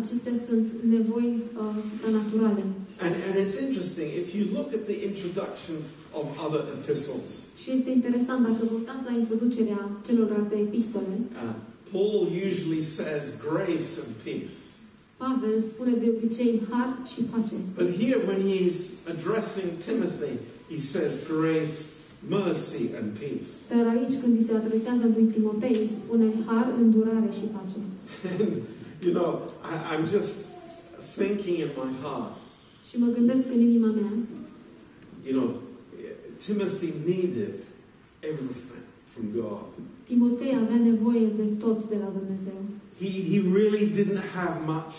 [0.00, 2.64] Acestea sunt nevoi uh, supranaturale.
[3.04, 5.76] And, and it's interesting, if you look at the introduction
[6.18, 7.30] of other epistles,
[7.62, 11.54] Și este interesant, dacă vă uitați la introducerea celorlalte epistole, uh,
[11.92, 14.75] Paul usually says grace and peace.
[15.16, 17.54] Pavel spune de obicei har și pace.
[17.74, 18.76] But here, when he's
[19.14, 20.32] addressing Timothy,
[20.72, 21.74] he says grace,
[22.38, 23.50] mercy, and peace.
[23.72, 27.78] Dar aici, când îi se adresează lui Timotei, îi spune har, îndurare și pace.
[28.40, 28.52] And,
[29.04, 29.30] you know,
[29.72, 30.38] I, I'm just
[31.16, 32.36] thinking in my heart,
[32.88, 34.12] Și mă gândesc în inima mea,
[35.26, 35.60] you know,
[36.46, 37.56] Timothy needed
[38.20, 39.70] everything from God.
[40.04, 42.58] Timotei avea nevoie de tot de la Dumnezeu.
[43.02, 44.94] He, he really didn't have much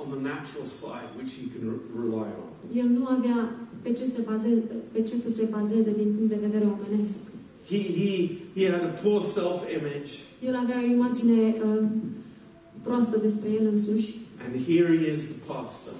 [0.00, 2.50] on the natural side which he can re- rely on.
[2.80, 3.38] El nu avea
[3.82, 7.16] pe ce, se bazeze, pe ce să se bazeze din punct de vedere omenesc.
[7.68, 8.10] He, he,
[8.56, 10.10] he had a poor self image,
[10.48, 11.82] El avea o imagine uh,
[12.82, 15.92] proastă despre el însuși and here he is the pastor.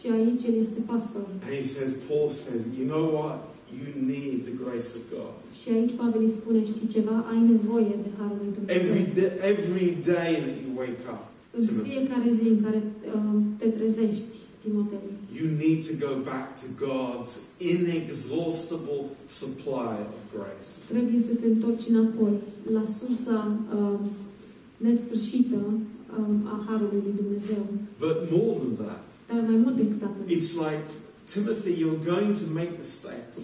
[0.00, 1.20] și aici el este pastor.
[1.44, 3.38] And he says, Paul says, you know what?
[3.78, 5.34] You need the grace of God.
[5.60, 8.76] Și aici Pavel îi spune, știi ceva, ai nevoie de harul lui Dumnezeu.
[8.82, 11.22] Every day, every day that you wake up,
[11.56, 11.88] În Timothy.
[11.90, 12.80] fiecare zi în care
[13.14, 14.30] uh, te trezești,
[14.64, 14.98] Timotei,
[15.38, 17.32] you need to go back to God's
[17.72, 19.02] inexhaustible
[19.40, 20.68] supply of grace.
[20.92, 22.34] trebuie să te întorci înapoi
[22.72, 23.38] la sursa
[23.76, 23.98] uh,
[24.76, 25.56] nesfârșită
[26.18, 27.62] uh, a harului lui Dumnezeu.
[27.98, 30.84] But more than that, Dar mai mult decât atât, it's like,
[31.34, 33.38] Timothy, you're going to make mistakes.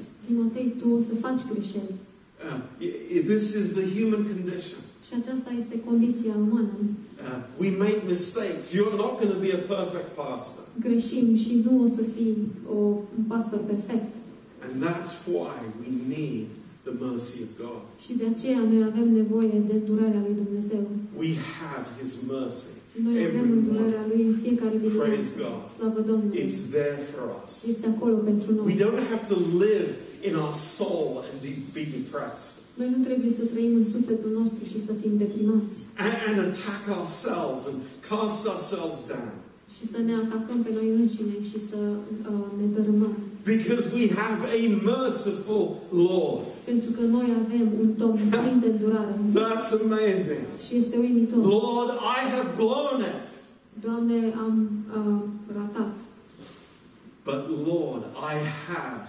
[0.81, 1.95] Tu o să faci greșeli.
[2.49, 2.59] Uh,
[3.33, 4.81] this is the human condition.
[5.07, 6.75] Și aceasta este condiția umană.
[6.83, 8.64] Uh, we make mistakes.
[8.77, 10.64] You're not going to be a perfect pastor.
[10.87, 12.37] Greșim și nu o să fii
[12.77, 12.79] o,
[13.18, 14.12] un pastor perfect.
[14.64, 16.49] And that's why we need
[16.87, 17.81] the mercy of God.
[18.05, 19.77] Și de aceea noi avem nevoie de
[20.27, 20.83] lui Dumnezeu.
[21.23, 22.73] We have His mercy.
[23.07, 25.39] Noi avem îndurarea lui în fiecare Praise dimineață.
[25.43, 25.61] God.
[25.75, 26.39] Slavă Domnului!
[26.45, 27.51] It's there for us.
[27.73, 29.91] Este acolo pentru We don't have to live
[30.29, 34.62] in our soul and de- be depressed Noi nu trebuie să trăim în sufletul nostru
[34.70, 39.33] și să fim deprimați and, and attack ourselves and cast ourselves down
[39.77, 41.77] și să ne atacăm pe noi înșine și să
[42.33, 43.14] uh, ne dărâmăm.
[43.45, 44.61] because we have a
[44.93, 45.66] merciful
[46.09, 46.47] Lord.
[46.64, 50.43] Pentru că noi avem un Domn plin de îndurare That's amazing.
[50.66, 51.39] și este uimitor.
[51.45, 53.29] Lord, I have blown it.
[53.85, 54.55] Doamne, am
[54.99, 55.23] uh,
[55.57, 55.97] ratat.
[57.25, 58.03] But Lord,
[58.35, 58.35] I
[58.68, 59.09] have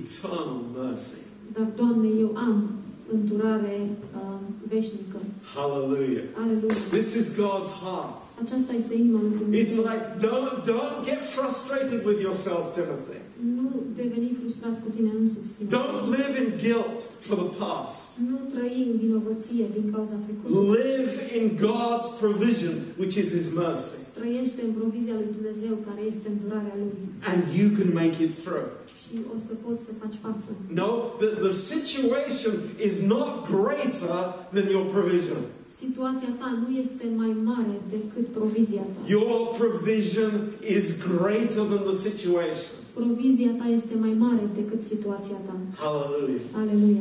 [0.00, 1.18] eternal mercy.
[1.52, 2.70] Dar, Doamne, eu am
[3.12, 4.20] îndurare uh,
[4.68, 5.18] veșnică.
[5.54, 6.24] Hallelujah.
[6.42, 6.74] Aleluia.
[6.90, 8.22] This is God's heart.
[8.42, 13.21] Aceasta este inima lui It's like, don't, don't get frustrated with yourself, Timothy.
[13.58, 13.68] Nu
[14.00, 15.50] deveni frustrat cu tine însuți.
[15.56, 15.78] Timotei.
[15.78, 17.98] Don't live in guilt for the past.
[18.30, 20.64] Nu trăi în vinovăție din cauza trecutului.
[20.78, 23.96] Live in God's provision, which is His mercy.
[24.18, 26.94] Trăiește în provizia lui Dumnezeu, care este îndurarea Lui.
[27.30, 28.68] And you can make it through.
[29.00, 30.48] Și o să poți să faci față.
[30.80, 30.90] No,
[31.22, 32.54] the, the situation
[32.88, 34.16] is not greater
[34.54, 35.40] than your provision.
[35.84, 39.00] Situația ta nu este mai mare decât provizia ta.
[39.16, 40.32] Your provision
[40.76, 42.76] is greater than the situation.
[42.94, 45.56] Provizia ta este mai mare decât situația ta.
[45.76, 46.40] Hallelujah.
[46.54, 47.00] And Aleluia.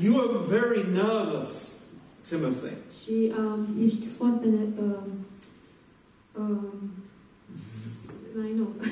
[0.00, 1.80] you are very nervous,
[2.28, 2.72] Timothy.
[3.02, 4.46] Și um, ești foarte...
[4.46, 4.96] Ne, uh,
[6.38, 6.56] uh,
[8.50, 8.68] I know.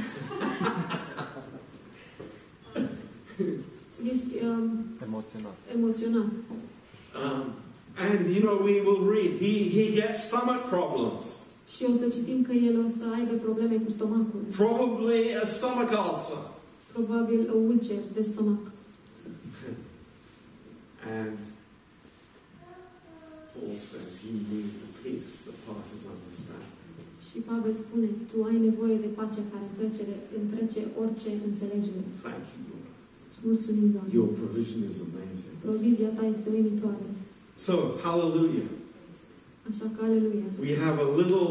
[4.13, 5.55] ești um, Emoționat.
[5.75, 6.25] emoționat.
[7.25, 7.45] Um,
[7.99, 12.39] and you know, we will read, he, he gets stomach problems, Și o să citim
[12.49, 14.41] că el o să aibă probleme cu stomacul.
[14.63, 16.43] probably a stomach ulcer.
[16.93, 18.63] Probabil ulcer de stomac.
[21.21, 21.39] And
[23.53, 26.75] Paul says, You need the peace that passes understanding.
[27.27, 30.05] Și Pavel spune, tu ai nevoie de pacea care întrece,
[30.43, 32.01] întrece orice înțelegere.
[32.27, 32.95] Thank you, Lord.
[33.27, 34.11] Îți mulțumim, Doamne.
[34.19, 35.55] Your provision is amazing.
[35.67, 37.07] Provizia ta este uimitoare.
[37.67, 37.75] So,
[38.07, 38.69] hallelujah.
[39.71, 40.49] Așa că, aleluia.
[40.67, 41.49] We have a little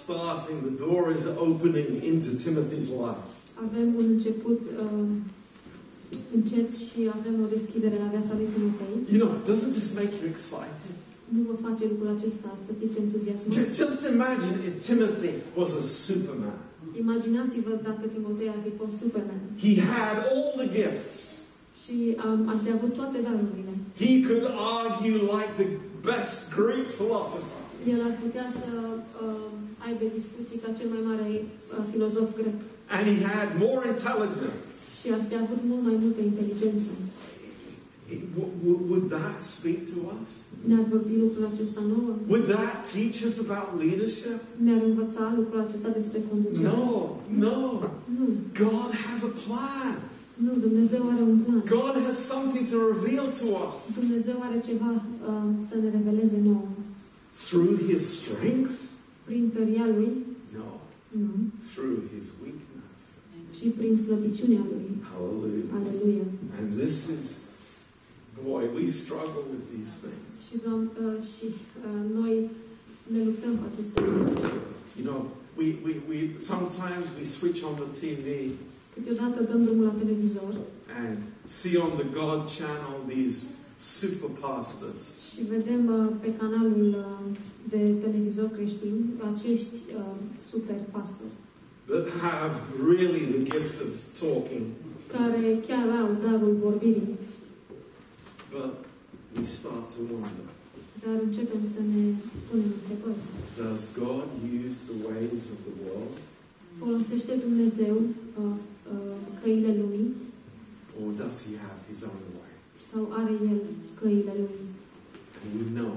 [0.00, 3.24] starting, the door is opening into Timothy's life.
[3.66, 5.08] Avem un început uh,
[6.36, 8.94] încet și avem o deschidere la viața lui Timotei.
[9.12, 10.94] You know, doesn't this make you excited?
[11.34, 12.96] Nu vă face lucrul acesta să fiți
[13.58, 16.56] Just, just imagine if Timothy was a superman.
[17.04, 21.14] Imaginați-vă dacă Timotei ar fi fost Superman He had all the gifts.
[21.82, 21.96] și
[22.26, 23.74] um, ar fi avut toate darurile.
[24.04, 24.46] He could
[24.80, 25.68] argue like the
[26.08, 27.57] best Greek philosopher.
[27.92, 28.68] El ar putea să
[29.26, 29.50] uh,
[29.86, 32.58] aibă discuții ca cel mai mare uh, filozof grec
[32.96, 34.68] And he had more intelligence.
[34.98, 36.90] și ar fi avut mult mai multă inteligență.
[38.14, 40.30] It- w- w- would that speak to us?
[40.68, 42.10] Ne-ar vorbi lucrul acesta nouă?
[42.32, 44.38] Would that teach us about leadership?
[44.64, 46.66] Ne-ar învăța lucrul acesta despre conducere?
[46.72, 46.86] No,
[47.44, 47.58] no.
[48.18, 48.26] Nu.
[48.64, 49.96] God has a plan.
[50.46, 51.62] Nu, Dumnezeu are un plan.
[51.78, 54.90] God has something to reveal to us Dumnezeu are ceva
[55.30, 56.68] uh, să ne reveleze nouă.
[57.30, 58.80] Through his strength?
[59.24, 60.12] Prin tăria Lui?
[60.56, 61.28] No, Nu.
[61.72, 63.00] through his weakness.
[63.56, 64.86] Ci prin slăbiciunea Lui.
[65.12, 65.68] Hallelujah.
[65.78, 66.24] Aleluia.
[66.60, 67.38] And this is,
[68.44, 70.34] boy, we struggle with these things.
[70.46, 72.50] Și, uh, și uh, noi
[73.12, 74.50] ne luptăm cu aceste lucruri.
[74.98, 75.20] You know,
[75.58, 78.50] we, we, we sometimes we switch on the TV
[78.94, 80.54] Câteodată dăm drumul la televizor
[81.08, 83.36] and see on the God channel these
[83.76, 85.00] super pastors.
[85.38, 87.36] Și vedem uh, pe canalul uh,
[87.68, 88.96] de televizor creștin
[89.32, 90.14] acești uh,
[90.50, 91.36] super pastori
[91.92, 92.54] that have
[92.92, 94.64] really the gift of talking,
[95.16, 97.16] care chiar au darul vorbirii,
[98.52, 98.70] but
[99.36, 100.48] we start to wonder
[101.04, 102.04] dar începem să ne
[102.48, 103.22] punem întrebări.
[103.62, 104.28] does God
[104.64, 106.16] use the ways of the world
[106.78, 108.44] Folosește Dumnezeu uh,
[108.94, 110.10] uh, căile lumii
[111.00, 112.52] or does he have his own way?
[112.88, 113.60] sau are El
[114.00, 114.67] căile Lui?
[115.42, 115.94] And we know,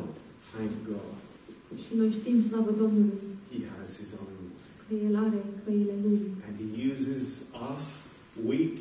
[0.52, 1.16] thank God,
[1.84, 3.22] Și noi știm, slavă Domnului,
[3.52, 4.52] he has his own way.
[4.88, 7.26] că El are căile Lui And he uses
[7.74, 7.86] us,
[8.48, 8.76] weak,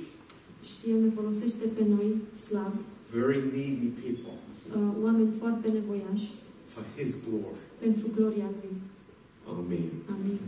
[0.68, 2.08] și El ne folosește pe noi,
[2.46, 2.78] slabi,
[3.16, 4.36] very needy people,
[4.76, 6.28] uh, oameni foarte nevoiași,
[6.64, 7.60] for his glory.
[7.78, 8.74] pentru gloria Lui.
[9.58, 9.90] Amen.
[10.14, 10.38] Amin.